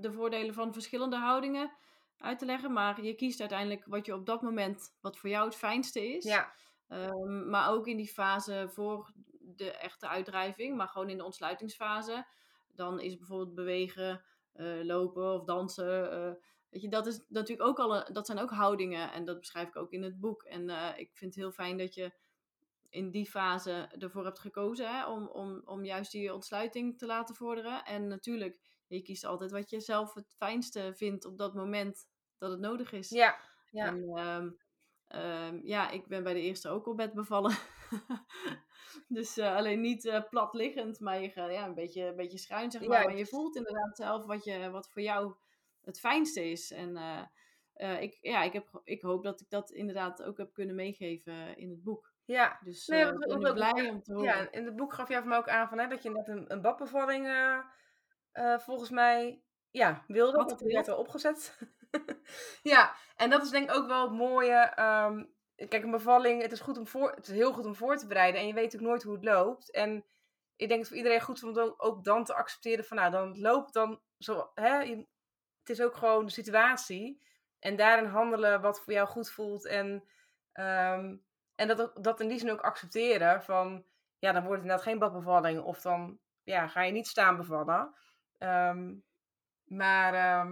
de 0.00 0.12
voordelen 0.12 0.54
van 0.54 0.72
verschillende 0.72 1.16
houdingen 1.16 1.72
uit 2.16 2.38
te 2.38 2.44
leggen. 2.44 2.72
Maar 2.72 3.02
je 3.02 3.14
kiest 3.14 3.40
uiteindelijk 3.40 3.84
wat 3.86 4.06
je 4.06 4.14
op 4.14 4.26
dat 4.26 4.42
moment, 4.42 4.96
wat 5.00 5.18
voor 5.18 5.30
jou 5.30 5.44
het 5.44 5.56
fijnste 5.56 6.16
is. 6.16 6.24
Ja. 6.24 6.52
Um, 6.88 7.48
maar 7.48 7.70
ook 7.70 7.86
in 7.86 7.96
die 7.96 8.12
fase 8.12 8.68
voor 8.68 9.12
de 9.40 9.70
echte 9.70 10.08
uitdrijving, 10.08 10.76
maar 10.76 10.88
gewoon 10.88 11.10
in 11.10 11.16
de 11.16 11.24
ontsluitingsfase. 11.24 12.26
Dan 12.66 13.00
is 13.00 13.16
bijvoorbeeld 13.16 13.54
bewegen, 13.54 14.24
uh, 14.58 14.84
lopen 14.84 15.32
of 15.34 15.44
dansen. 15.44 16.12
Uh, 16.12 16.32
weet 16.68 16.82
je, 16.82 16.88
dat, 16.88 17.06
is 17.06 17.20
natuurlijk 17.28 17.68
ook 17.68 17.78
al 17.78 17.96
een, 17.96 18.12
dat 18.12 18.26
zijn 18.26 18.38
ook 18.38 18.50
houdingen. 18.50 19.12
En 19.12 19.24
dat 19.24 19.38
beschrijf 19.38 19.68
ik 19.68 19.76
ook 19.76 19.92
in 19.92 20.02
het 20.02 20.20
boek. 20.20 20.42
En 20.42 20.68
ik 20.96 21.10
vind 21.12 21.34
het 21.34 21.42
heel 21.42 21.52
fijn 21.52 21.76
dat 21.76 21.94
je 21.94 22.12
in 22.90 23.10
die 23.10 23.26
fase 23.26 23.88
ervoor 23.98 24.24
hebt 24.24 24.38
gekozen 24.38 24.88
hè, 24.88 25.06
om, 25.06 25.26
om, 25.26 25.62
om 25.64 25.84
juist 25.84 26.12
die 26.12 26.34
ontsluiting 26.34 26.98
te 26.98 27.06
laten 27.06 27.34
vorderen. 27.34 27.84
En 27.84 28.06
natuurlijk, 28.06 28.58
je 28.86 29.02
kiest 29.02 29.24
altijd 29.24 29.50
wat 29.50 29.70
je 29.70 29.80
zelf 29.80 30.14
het 30.14 30.34
fijnste 30.36 30.92
vindt 30.94 31.24
op 31.24 31.38
dat 31.38 31.54
moment 31.54 32.08
dat 32.38 32.50
het 32.50 32.60
nodig 32.60 32.92
is. 32.92 33.08
Ja, 33.08 33.38
ja. 33.70 33.86
En, 33.86 34.18
um, 34.18 34.58
ja, 35.62 35.90
ik 35.90 36.06
ben 36.06 36.22
bij 36.22 36.34
de 36.34 36.40
eerste 36.40 36.68
ook 36.68 36.86
op 36.86 36.96
bed 36.96 37.12
bevallen. 37.12 37.56
dus 39.08 39.38
uh, 39.38 39.56
alleen 39.56 39.80
niet 39.80 40.04
uh, 40.04 40.20
plat 40.30 40.54
liggend, 40.54 41.00
maar 41.00 41.20
je 41.20 41.32
ja, 41.34 41.66
een, 41.66 41.74
beetje, 41.74 42.02
een 42.02 42.16
beetje 42.16 42.38
schuin, 42.38 42.70
zeg 42.70 42.86
maar. 42.86 43.00
Ja, 43.00 43.04
maar 43.04 43.16
je 43.16 43.26
voelt 43.26 43.56
inderdaad 43.56 43.96
zelf 43.96 44.24
wat, 44.24 44.44
je, 44.44 44.70
wat 44.70 44.90
voor 44.90 45.02
jou 45.02 45.34
het 45.80 46.00
fijnste 46.00 46.50
is. 46.50 46.72
En 46.72 46.96
uh, 47.76 48.00
ik, 48.02 48.18
ja, 48.20 48.42
ik, 48.42 48.52
heb, 48.52 48.80
ik 48.84 49.02
hoop 49.02 49.22
dat 49.22 49.40
ik 49.40 49.50
dat 49.50 49.70
inderdaad 49.70 50.22
ook 50.22 50.38
heb 50.38 50.52
kunnen 50.52 50.74
meegeven 50.74 51.56
in 51.56 51.70
het 51.70 51.82
boek. 51.82 52.12
Ja, 52.24 52.58
dus 52.64 52.86
nee, 52.86 53.04
uh, 53.04 53.18
ben 53.18 53.40
ik 53.40 53.54
blij 53.54 53.90
om 53.90 54.02
te 54.02 54.12
horen. 54.12 54.26
Ja, 54.26 54.50
in 54.50 54.64
het 54.64 54.76
boek 54.76 54.92
gaf 54.92 55.08
jij 55.08 55.18
van 55.18 55.28
mij 55.28 55.38
ook 55.38 55.48
aan 55.48 55.68
van, 55.68 55.78
hè, 55.78 55.86
dat 55.86 56.02
je 56.02 56.10
net 56.10 56.28
een, 56.28 56.52
een 56.52 56.60
badbevalling 56.60 57.28
volgens 58.56 58.90
mij 58.90 59.42
ja, 59.70 60.04
wilde. 60.06 60.36
Wat 60.36 60.48
dat 60.48 60.60
werd 60.60 60.88
opgezet. 60.88 61.58
ja, 62.72 62.94
en 63.16 63.30
dat 63.30 63.42
is 63.42 63.50
denk 63.50 63.70
ik 63.70 63.76
ook 63.76 63.86
wel 63.86 64.02
het 64.02 64.18
mooie. 64.18 64.80
Um, 64.80 65.34
kijk, 65.68 65.82
een 65.82 65.90
bevalling, 65.90 66.42
het 66.42 66.52
is, 66.52 66.60
goed 66.60 66.78
om 66.78 66.86
voor, 66.86 67.10
het 67.10 67.28
is 67.28 67.34
heel 67.34 67.52
goed 67.52 67.66
om 67.66 67.74
voor 67.74 67.96
te 67.96 68.06
bereiden. 68.06 68.40
En 68.40 68.46
je 68.46 68.54
weet 68.54 68.74
ook 68.74 68.80
nooit 68.80 69.02
hoe 69.02 69.14
het 69.14 69.24
loopt. 69.24 69.70
En 69.70 70.04
ik 70.56 70.68
denk 70.68 70.80
het 70.80 70.88
voor 70.88 70.96
iedereen 70.96 71.20
goed 71.20 71.42
om 71.42 71.58
ook, 71.58 71.84
ook 71.84 72.04
dan 72.04 72.24
te 72.24 72.34
accepteren 72.34 72.84
van, 72.84 72.96
nou, 72.96 73.10
dan 73.10 73.40
loopt 73.40 73.72
dan 73.72 74.00
zo, 74.18 74.50
hè, 74.54 74.78
het 75.58 75.68
is 75.68 75.80
ook 75.80 75.96
gewoon 75.96 76.24
de 76.24 76.32
situatie. 76.32 77.22
En 77.58 77.76
daarin 77.76 78.04
handelen 78.04 78.60
wat 78.60 78.80
voor 78.80 78.92
jou 78.92 79.08
goed 79.08 79.30
voelt. 79.30 79.66
En 79.66 80.08
um, 80.52 81.26
en 81.54 81.68
dat, 81.68 82.04
dat 82.04 82.20
in 82.20 82.28
die 82.28 82.38
zin 82.38 82.50
ook 82.50 82.60
accepteren 82.60 83.42
van, 83.42 83.84
ja, 84.18 84.32
dan 84.32 84.42
wordt 84.42 84.62
het 84.62 84.62
inderdaad 84.62 84.82
geen 84.82 84.98
badbevalling. 84.98 85.62
Of 85.62 85.80
dan 85.80 86.18
ja, 86.42 86.66
ga 86.68 86.82
je 86.82 86.92
niet 86.92 87.06
staan 87.06 87.36
bevallen. 87.36 87.94
Um, 88.38 89.04
maar 89.64 90.46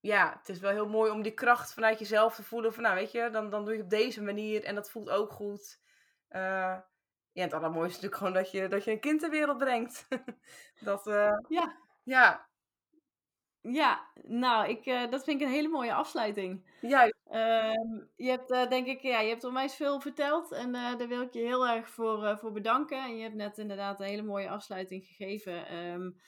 ja, 0.00 0.36
het 0.38 0.48
is 0.48 0.58
wel 0.58 0.70
heel 0.70 0.88
mooi 0.88 1.10
om 1.10 1.22
die 1.22 1.34
kracht 1.34 1.74
vanuit 1.74 1.98
jezelf 1.98 2.34
te 2.34 2.42
voelen. 2.42 2.74
Van 2.74 2.82
nou, 2.82 2.94
weet 2.94 3.12
je, 3.12 3.30
dan, 3.30 3.50
dan 3.50 3.64
doe 3.64 3.76
je 3.76 3.82
op 3.82 3.90
deze 3.90 4.22
manier 4.22 4.64
en 4.64 4.74
dat 4.74 4.90
voelt 4.90 5.10
ook 5.10 5.32
goed. 5.32 5.80
Uh, 6.30 6.76
ja, 7.32 7.42
het 7.42 7.52
allermooiste 7.52 7.96
is 7.96 8.02
natuurlijk 8.02 8.16
gewoon 8.16 8.32
dat 8.42 8.50
je, 8.50 8.68
dat 8.68 8.84
je 8.84 8.90
een 8.90 9.00
kind 9.00 9.20
ter 9.20 9.30
wereld 9.30 9.58
brengt. 9.58 10.08
dat, 10.88 11.06
uh, 11.06 11.38
ja. 11.48 11.78
Ja, 12.02 12.48
ja, 13.62 14.10
nou, 14.22 14.68
ik, 14.68 14.86
uh, 14.86 15.10
dat 15.10 15.24
vind 15.24 15.40
ik 15.40 15.46
een 15.46 15.52
hele 15.52 15.68
mooie 15.68 15.94
afsluiting. 15.94 16.64
Juist. 16.80 17.14
Uh, 17.30 17.72
je 18.16 18.28
hebt 18.28 18.48
denk 18.48 18.86
ik, 18.86 19.00
ja, 19.00 19.20
je 19.20 19.28
hebt 19.28 19.44
onwijs 19.44 19.74
veel 19.74 20.00
verteld 20.00 20.52
en 20.52 20.72
daar 20.72 21.08
wil 21.08 21.22
ik 21.22 21.32
je 21.32 21.40
heel 21.40 21.68
erg 21.68 21.88
voor, 21.88 22.38
voor 22.38 22.52
bedanken. 22.52 23.02
En 23.02 23.16
je 23.16 23.22
hebt 23.22 23.34
net 23.34 23.58
inderdaad 23.58 24.00
een 24.00 24.06
hele 24.06 24.22
mooie 24.22 24.50
afsluiting 24.50 25.04
gegeven. 25.04 25.74
Um, 25.76 26.20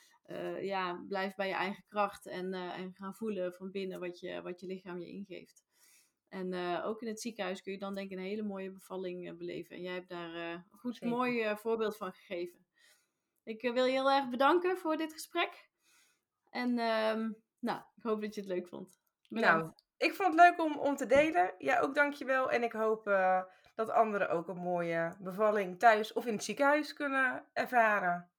ja, 0.61 1.05
blijf 1.09 1.35
bij 1.35 1.49
je 1.49 1.55
eigen 1.55 1.85
kracht 1.89 2.27
en, 2.27 2.55
en 2.55 2.95
gaan 2.95 3.15
voelen 3.15 3.53
van 3.53 3.71
binnen 3.71 4.01
wat 4.01 4.21
je, 4.21 4.43
wat 4.43 4.61
je 4.61 4.67
lichaam 4.67 4.99
je 4.99 5.07
ingeeft. 5.07 5.65
En 6.29 6.55
ook 6.83 7.03
in 7.03 7.09
het 7.09 7.21
ziekenhuis 7.21 7.63
kun 7.63 7.73
je 7.73 7.79
dan 7.79 7.95
denk 7.95 8.11
ik 8.11 8.19
een 8.19 8.25
hele 8.25 8.43
mooie 8.43 8.71
bevalling 8.71 9.39
beleven. 9.39 9.77
En 9.77 9.83
jij 9.83 9.95
hebt 9.95 10.09
daar 10.09 10.35
een 10.35 10.65
goed, 10.71 10.97
Zeker. 10.97 11.17
mooi 11.17 11.57
voorbeeld 11.57 11.97
van 11.97 12.13
gegeven. 12.13 12.67
Ik 13.45 13.63
wil 13.63 13.85
je 13.85 13.93
heel 13.93 14.11
erg 14.11 14.29
bedanken 14.29 14.79
voor 14.79 14.97
dit 14.97 15.13
gesprek. 15.13 15.71
En 16.51 16.79
um, 16.79 17.37
nou, 17.59 17.81
ik 17.97 18.03
hoop 18.03 18.21
dat 18.21 18.35
je 18.35 18.41
het 18.41 18.51
leuk 18.51 18.69
vond. 18.69 19.01
Bedankt. 19.29 19.63
Nou, 19.63 19.73
ik 19.97 20.15
vond 20.15 20.29
het 20.33 20.41
leuk 20.41 20.61
om, 20.61 20.79
om 20.79 20.97
te 20.97 21.07
delen. 21.07 21.55
Ja, 21.59 21.81
ook 21.81 21.95
dankjewel. 21.95 22.51
En 22.51 22.63
ik 22.63 22.73
hoop 22.73 23.05
dat 23.75 23.91
anderen 23.91 24.31
ook 24.31 24.49
een 24.49 24.63
mooie 24.63 25.17
bevalling 25.21 25.79
thuis 25.79 26.13
of 26.13 26.27
in 26.27 26.33
het 26.33 26.45
ziekenhuis 26.45 26.93
kunnen 26.93 27.47
ervaren. 27.53 28.32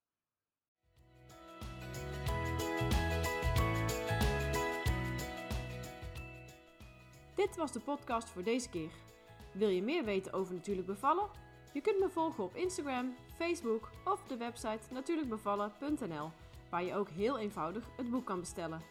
Dit 7.44 7.56
was 7.56 7.72
de 7.72 7.80
podcast 7.80 8.30
voor 8.30 8.42
deze 8.42 8.68
keer. 8.68 8.90
Wil 9.52 9.68
je 9.68 9.82
meer 9.82 10.04
weten 10.04 10.32
over 10.32 10.54
natuurlijk 10.54 10.86
bevallen? 10.86 11.28
Je 11.72 11.80
kunt 11.80 11.98
me 11.98 12.08
volgen 12.08 12.44
op 12.44 12.56
Instagram, 12.56 13.14
Facebook 13.36 13.90
of 14.04 14.22
de 14.26 14.36
website 14.36 14.92
natuurlijkbevallen.nl 14.92 16.30
waar 16.70 16.84
je 16.84 16.94
ook 16.94 17.08
heel 17.08 17.38
eenvoudig 17.38 17.88
het 17.96 18.10
boek 18.10 18.26
kan 18.26 18.40
bestellen. 18.40 18.82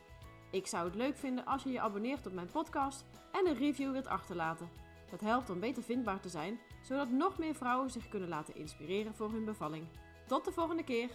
Ik 0.51 0.67
zou 0.67 0.85
het 0.85 0.95
leuk 0.95 1.17
vinden 1.17 1.45
als 1.45 1.63
je 1.63 1.71
je 1.71 1.79
abonneert 1.79 2.27
op 2.27 2.33
mijn 2.33 2.51
podcast 2.51 3.05
en 3.31 3.47
een 3.47 3.57
review 3.57 3.91
wilt 3.91 4.07
achterlaten. 4.07 4.69
Dat 5.11 5.21
helpt 5.21 5.49
om 5.49 5.59
beter 5.59 5.83
vindbaar 5.83 6.19
te 6.19 6.29
zijn, 6.29 6.59
zodat 6.81 7.09
nog 7.09 7.37
meer 7.37 7.55
vrouwen 7.55 7.89
zich 7.89 8.09
kunnen 8.09 8.29
laten 8.29 8.55
inspireren 8.55 9.15
voor 9.15 9.31
hun 9.31 9.45
bevalling. 9.45 9.87
Tot 10.27 10.45
de 10.45 10.51
volgende 10.51 10.83
keer! 10.83 11.09